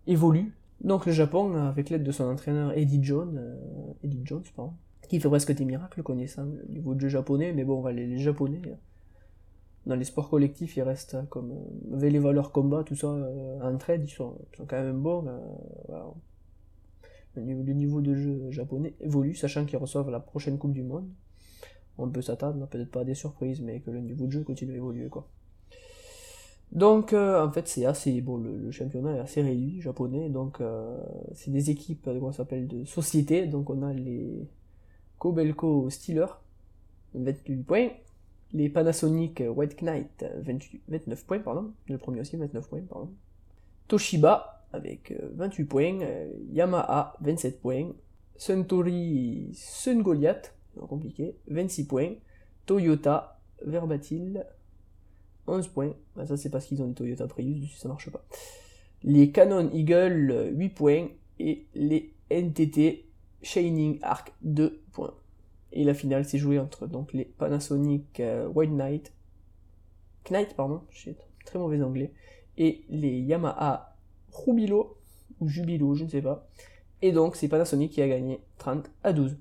évolue. 0.07 0.53
Donc 0.83 1.07
le 1.07 1.13
Japon, 1.13 1.55
avec 1.55 1.91
l'aide 1.91 2.03
de 2.03 2.13
son 2.13 2.25
entraîneur 2.25 2.77
Eddie 2.77 3.03
Jones, 3.03 3.41
Eddie 4.03 4.23
Jones, 4.25 4.43
pardon, 4.55 4.73
qui 5.09 5.21
fait 5.21 5.29
presque 5.29 5.55
des 5.55 5.65
miracles 5.65 6.03
connaissant 6.03 6.45
le 6.45 6.73
niveau 6.73 6.95
de 6.95 7.01
jeu 7.01 7.09
japonais, 7.09 7.53
mais 7.55 7.65
bon, 7.65 7.87
les, 7.87 8.07
les 8.07 8.19
japonais 8.19 8.61
dans 9.87 9.97
les 9.97 10.05
sports 10.05 10.29
collectifs, 10.29 10.77
ils 10.77 10.83
restent 10.83 11.17
comme 11.31 11.53
euh, 11.53 11.97
avec 11.97 12.13
les 12.13 12.19
valeurs 12.19 12.53
combat, 12.53 12.85
tout 12.85 12.97
ça, 12.97 13.09
euh, 13.09 13.61
en 13.63 13.77
trade, 13.77 14.05
ils 14.05 14.11
sont, 14.11 14.37
quand 14.69 14.77
même 14.77 15.01
bons. 15.01 15.27
Euh. 15.27 15.95
Le, 17.35 17.43
niveau, 17.43 18.01
de 18.01 18.15
jeu 18.15 18.51
japonais 18.51 18.95
évolue, 19.01 19.35
sachant 19.35 19.65
qu'ils 19.65 19.79
reçoivent 19.79 20.11
la 20.11 20.21
prochaine 20.21 20.59
Coupe 20.59 20.73
du 20.73 20.83
Monde. 20.83 21.09
On 21.99 22.09
peut 22.09 22.23
s'attendre, 22.23 22.67
peut-être 22.67 22.91
pas 22.91 23.01
à 23.01 23.05
des 23.05 23.15
surprises, 23.15 23.61
mais 23.61 23.81
que 23.81 23.91
le 23.91 24.01
niveau 24.01 24.27
de 24.27 24.33
jeu 24.33 24.43
continue 24.43 24.73
à 24.73 24.77
évoluer. 24.77 25.09
Donc, 26.73 27.13
euh, 27.13 27.45
en 27.45 27.51
fait, 27.51 27.69
c'est 27.69 27.85
assez. 27.85 28.21
Bon, 28.21 28.39
le, 28.39 28.71
championnat 28.71 29.17
est 29.17 29.21
assez 29.21 29.43
réduit, 29.43 29.81
japonais. 29.81 30.29
Donc, 30.29 30.61
euh, 30.61 30.99
c'est 31.35 31.51
des 31.51 31.71
équipes, 31.71 32.05
comment 32.05 32.33
s'appelle, 32.33 32.67
de 32.69 32.85
société. 32.85 33.47
Donc, 33.47 33.71
on 33.71 33.83
a 33.83 33.93
les 33.93 34.49
Kobelco 35.19 35.91
Steelers, 35.91 36.35
28 37.15 37.57
points. 37.65 37.89
Les 38.53 38.69
Panasonic 38.69 39.45
White 39.55 39.81
Knight, 39.83 40.25
29 40.89 41.25
points, 41.25 41.39
pardon. 41.39 41.73
Le 41.87 41.99
premier 41.99 42.21
aussi, 42.21 42.37
29 42.37 42.69
points, 42.69 42.81
pardon. 42.89 43.11
Toshiba, 43.87 44.60
avec 44.73 45.15
28 45.35 45.65
points. 45.65 45.99
Yamaha, 46.53 47.17
27 47.21 47.61
points. 47.61 47.93
Suntory 48.37 49.51
Sun 49.53 50.03
Goliath, 50.03 50.55
compliqué, 50.89 51.37
26 51.49 51.87
points. 51.87 52.15
Toyota, 52.67 53.39
Verbatil, 53.65 54.47
11 55.47 55.69
points. 55.69 55.93
Ah, 56.17 56.27
ça, 56.27 56.37
c'est 56.37 56.51
parce 56.51 56.67
qu'ils 56.67 56.83
ont 56.83 56.87
des 56.87 56.95
Toyota 56.95 57.27
Prius, 57.27 57.77
ça 57.79 57.89
marche 57.89 58.11
pas. 58.11 58.25
Les 59.03 59.31
Canon 59.31 59.71
Eagle, 59.73 60.53
8 60.55 60.69
points. 60.71 61.09
Et 61.39 61.67
les 61.75 62.13
NTT 62.31 63.07
Shining 63.43 63.99
Arc, 64.03 64.33
2 64.43 64.83
points. 64.93 65.15
Et 65.73 65.85
la 65.85 65.95
finale 65.95 66.25
s'est 66.25 66.39
jouée 66.39 66.59
entre 66.59 66.87
donc, 66.87 67.13
les 67.13 67.25
Panasonic 67.25 68.21
euh, 68.21 68.47
White 68.49 68.73
Knight, 68.73 69.13
Knight, 70.31 70.55
pardon, 70.55 70.83
j'ai 70.91 71.17
très 71.45 71.59
mauvais 71.59 71.81
anglais, 71.83 72.13
et 72.59 72.85
les 72.89 73.21
Yamaha 73.21 73.90
Rubilo, 74.33 74.97
ou 75.41 75.49
Jubilo, 75.49 75.95
je 75.95 76.05
ne 76.05 76.09
sais 76.09 76.23
pas, 76.23 76.49
et 77.03 77.13
donc 77.13 77.37
c'est 77.37 77.49
Panasonic 77.49 77.93
qui 77.93 78.03
a 78.03 78.09
gagné 78.09 78.41
30 78.59 78.91
à 79.03 79.13
12. 79.13 79.37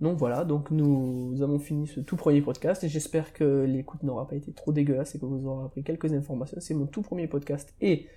Donc 0.00 0.18
voilà, 0.18 0.44
donc 0.44 0.70
nous 0.70 1.40
avons 1.40 1.58
fini 1.58 1.86
ce 1.86 2.00
tout 2.00 2.16
premier 2.16 2.42
podcast 2.42 2.82
et 2.82 2.88
j'espère 2.88 3.32
que 3.32 3.64
l'écoute 3.64 4.02
n'aura 4.02 4.26
pas 4.26 4.34
été 4.34 4.52
trop 4.52 4.72
dégueulasse 4.72 5.14
et 5.14 5.18
que 5.18 5.24
vous 5.24 5.46
aurez 5.46 5.66
appris 5.66 5.82
quelques 5.84 6.12
informations. 6.12 6.58
C'est 6.60 6.74
mon 6.74 6.86
tout 6.86 7.02
premier 7.02 7.28
podcast 7.28 7.74
et, 7.80 8.08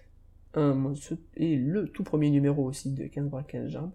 le 0.55 1.85
tout 1.85 2.03
premier 2.03 2.31
numéro 2.31 2.63
aussi 2.63 2.91
de 2.91 3.05
15 3.05 3.29
bras 3.29 3.43
15 3.43 3.69
jambes. 3.69 3.91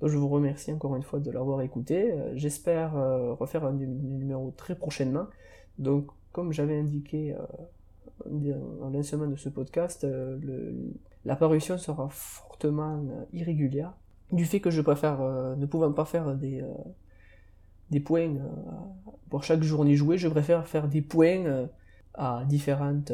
Donc 0.00 0.10
je 0.10 0.18
vous 0.18 0.28
remercie 0.28 0.70
encore 0.70 0.94
une 0.96 1.02
fois 1.02 1.18
de 1.18 1.30
l'avoir 1.30 1.62
écouté. 1.62 2.12
Euh, 2.12 2.32
j'espère 2.36 2.96
euh, 2.96 3.32
refaire 3.32 3.64
un 3.64 3.72
numéro 3.72 4.52
très 4.56 4.74
prochainement. 4.74 5.26
Donc 5.78 6.08
comme 6.32 6.52
j'avais 6.52 6.78
indiqué 6.78 7.34
euh, 8.26 8.82
en 8.82 8.90
lancement 8.90 9.26
de 9.26 9.36
ce 9.36 9.48
podcast, 9.48 10.06
l'apparition 11.24 11.78
sera 11.78 12.08
fortement 12.10 13.04
irrégulière. 13.32 13.92
Du 14.32 14.44
fait 14.44 14.60
que 14.60 14.70
je 14.70 14.82
préfère, 14.82 15.20
ne 15.56 15.66
pouvant 15.66 15.92
pas 15.92 16.04
faire 16.04 16.34
des, 16.34 16.62
des 17.90 18.00
points 18.00 18.34
pour 19.30 19.42
chaque 19.42 19.62
journée 19.62 19.96
jouée, 19.96 20.18
je 20.18 20.28
préfère 20.28 20.66
faire 20.66 20.88
des 20.88 21.00
points 21.00 21.68
à 22.14 22.44
différentes, 22.46 23.12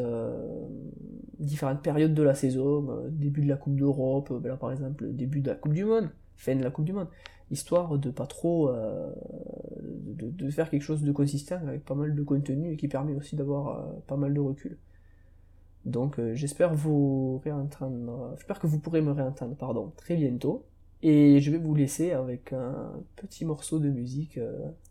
différentes 1.39 1.83
périodes 1.83 2.15
de 2.15 2.23
la 2.23 2.35
saison, 2.35 3.07
début 3.11 3.43
de 3.43 3.49
la 3.49 3.57
Coupe 3.57 3.77
d'Europe, 3.77 4.33
par 4.59 4.73
exemple 4.73 5.07
début 5.13 5.41
de 5.41 5.49
la 5.49 5.55
Coupe 5.55 5.75
du 5.75 5.85
Monde, 5.85 6.11
fin 6.37 6.57
de 6.57 6.65
la 6.65 6.71
Coupe 6.71 6.85
du 6.85 6.93
Monde, 6.93 7.09
histoire 7.55 7.99
de 7.99 8.11
pas 8.11 8.27
trop 8.27 8.69
euh, 8.69 9.11
de, 9.81 10.51
faire 10.51 10.69
quelque 10.69 10.83
chose 10.83 11.03
de 11.03 11.13
consistant 11.13 11.57
avec 11.67 11.85
pas 11.85 11.95
mal 11.95 12.15
de 12.15 12.23
contenu 12.23 12.73
et 12.73 12.77
qui 12.77 12.89
permet 12.89 13.15
aussi 13.15 13.37
d'avoir 13.37 13.69
euh, 13.69 13.93
pas 14.07 14.17
mal 14.17 14.35
de 14.35 14.41
recul. 14.41 14.77
Donc 15.87 16.19
euh, 16.19 16.35
j'espère 16.35 16.75
vous 16.75 17.41
réentendre, 17.45 18.35
j'espère 18.37 18.59
que 18.59 18.67
vous 18.67 18.79
pourrez 18.79 19.01
me 19.01 19.13
réentendre 19.13 19.57
pardon 19.57 19.93
très 19.97 20.17
bientôt 20.17 20.67
et 21.03 21.41
je 21.41 21.51
vais 21.51 21.59
vous 21.59 21.75
laisser 21.75 22.13
avec 22.13 22.53
un 22.53 22.93
petit 23.17 23.45
morceau 23.45 23.79
de 23.79 23.89
musique 23.89 24.39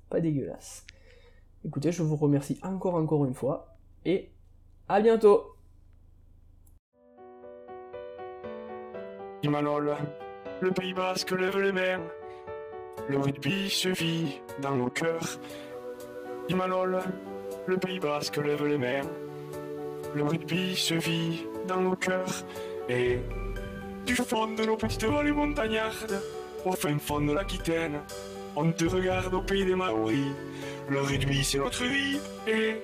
pas 0.09 0.21
dégueulasse. 0.21 0.85
Écoutez, 1.65 1.91
je 1.91 2.03
vous 2.03 2.15
remercie 2.15 2.59
encore 2.63 2.95
encore 2.95 3.25
une 3.25 3.33
fois 3.33 3.75
et 4.05 4.31
à 4.87 5.01
bientôt. 5.01 5.43
le 10.63 10.71
Pays 10.71 10.93
Basque 10.93 11.31
lève 11.31 11.59
les 11.59 11.71
mains. 11.71 12.22
Le 13.09 13.17
rugby 13.17 13.69
se 13.69 13.89
vit 13.89 14.39
dans 14.61 14.75
nos 14.75 14.89
cœurs. 14.89 15.39
Imanol, 16.47 16.99
le 17.67 17.77
Pays 17.77 17.99
Basque 17.99 18.37
lève 18.37 18.65
les 18.65 18.77
mains. 18.77 19.01
Le 20.15 20.23
rugby 20.23 20.75
se 20.75 20.93
vit 20.93 21.45
dans 21.67 21.81
nos 21.81 21.95
cœurs. 21.95 22.45
Et 22.87 23.19
du 24.05 24.15
fond 24.15 24.53
de 24.53 24.63
nos 24.63 24.77
petites 24.77 25.03
vallées 25.03 25.31
montagnardes, 25.31 26.21
au 26.65 26.71
fin 26.71 26.97
fond 26.97 27.21
de 27.21 27.33
l'Aquitaine, 27.33 27.99
on 28.55 28.71
te 28.71 28.85
regarde 28.85 29.33
au 29.33 29.41
pays 29.41 29.65
des 29.65 29.75
Maoris. 29.75 30.31
Le 30.89 31.01
rugby 31.01 31.43
c'est 31.43 31.57
notre 31.57 31.83
vie. 31.83 32.19
Et 32.47 32.77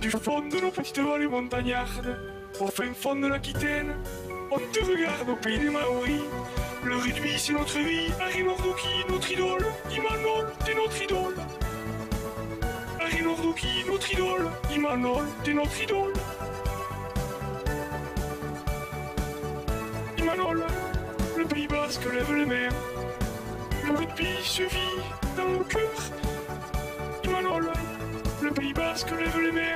du 0.00 0.10
fond 0.10 0.40
de 0.48 0.60
nos 0.60 0.70
petites 0.70 0.98
vallées 0.98 1.28
montagnardes, 1.28 2.18
au 2.60 2.66
fin 2.66 2.92
fond 2.94 3.16
de 3.16 3.26
l'Aquitaine, 3.26 3.94
on 4.50 4.58
te 4.58 4.84
regarde 4.84 5.28
au 5.30 5.36
pays 5.36 5.58
des 5.58 5.70
Maoris. 5.70 6.22
Le 6.82 6.96
rugby, 6.96 7.38
c'est 7.38 7.52
notre 7.52 7.78
vie. 7.78 8.10
Harry 8.20 8.42
Nordoki, 8.42 8.88
notre 9.08 9.30
idole. 9.30 9.66
Imanol, 9.90 10.46
t'es 10.64 10.74
notre 10.74 11.02
idole. 11.02 11.34
Harry 13.00 13.22
Nordoki, 13.22 13.84
notre 13.86 14.12
idole. 14.12 14.50
Imanol, 14.74 15.24
t'es 15.44 15.52
notre 15.52 15.82
idole. 15.82 16.12
Imanol, 20.16 20.64
le 21.36 21.44
Pays 21.44 21.66
Basque 21.68 22.04
lève 22.12 22.34
les 22.34 22.46
mains. 22.46 22.68
Le 23.86 23.92
rugby 23.96 24.28
se 24.42 24.62
vit 24.62 25.00
dans 25.36 25.48
nos 25.48 25.64
cœurs. 25.64 26.10
Imanol, 27.24 27.70
le 28.42 28.50
Pays 28.52 28.72
Basque 28.72 29.10
lève 29.10 29.38
les 29.38 29.52
mains. 29.52 29.74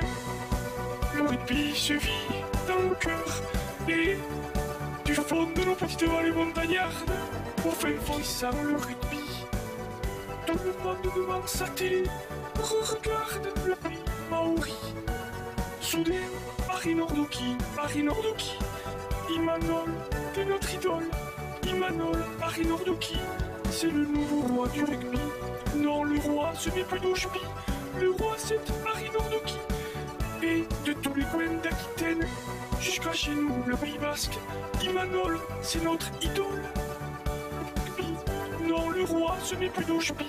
Le 1.15 1.23
rugby 1.23 1.75
se 1.75 1.93
vit 1.93 2.27
dans 2.67 2.79
nos 2.79 2.95
cœurs. 2.95 3.41
Et 3.87 4.17
du 5.05 5.13
fond 5.13 5.47
de 5.55 5.63
nos 5.63 5.75
petites 5.75 6.03
vallées 6.03 6.31
montagnardes, 6.31 7.11
au 7.65 7.69
fin 7.69 7.93
fond 8.01 8.19
le 8.63 8.75
rugby. 8.75 9.45
Tout 10.47 10.57
le 10.65 10.83
monde 10.83 10.97
devant 11.15 11.45
sa 11.45 11.67
télé 11.67 12.03
regarde 12.59 13.53
le 13.65 13.75
pays 13.75 14.03
maori. 14.29 14.73
Soudain, 15.79 16.13
Harry 16.69 16.95
Nordoki, 16.95 17.55
Harry 17.77 18.03
Nordoki, 18.03 18.57
Imanol, 19.29 19.91
t'es 20.33 20.45
notre 20.45 20.73
idole. 20.73 21.09
Imanol, 21.67 22.23
Harry 22.41 22.65
Nordoki, 22.65 23.17
c'est 23.69 23.91
le 23.91 24.05
nouveau 24.05 24.41
roi 24.53 24.67
du 24.69 24.83
rugby. 24.83 25.19
Non, 25.75 26.03
le 26.03 26.19
roi, 26.19 26.51
ce 26.55 26.69
n'est 26.69 26.83
plus 26.83 26.99
d'Oshpi. 26.99 27.41
Le 27.99 28.11
roi, 28.11 28.35
c'est 28.37 28.59
Harry 28.87 29.09
Nordoki. 29.11 29.57
Et 30.43 30.63
tous 31.05 31.13
les 31.13 31.25
coins 31.25 31.53
d'Aquitaine, 31.61 32.27
jusqu'à 32.79 33.13
chez 33.13 33.35
nous, 33.35 33.63
le 33.67 33.75
Pays 33.75 33.97
Basque, 33.99 34.39
Imanol, 34.83 35.37
c'est 35.61 35.83
notre 35.83 36.09
idole. 36.19 36.63
Non, 38.67 38.89
le 38.89 39.03
roi, 39.03 39.35
ce 39.43 39.53
n'est 39.55 39.69
plus 39.69 39.85
d'Oshpi. 39.85 40.25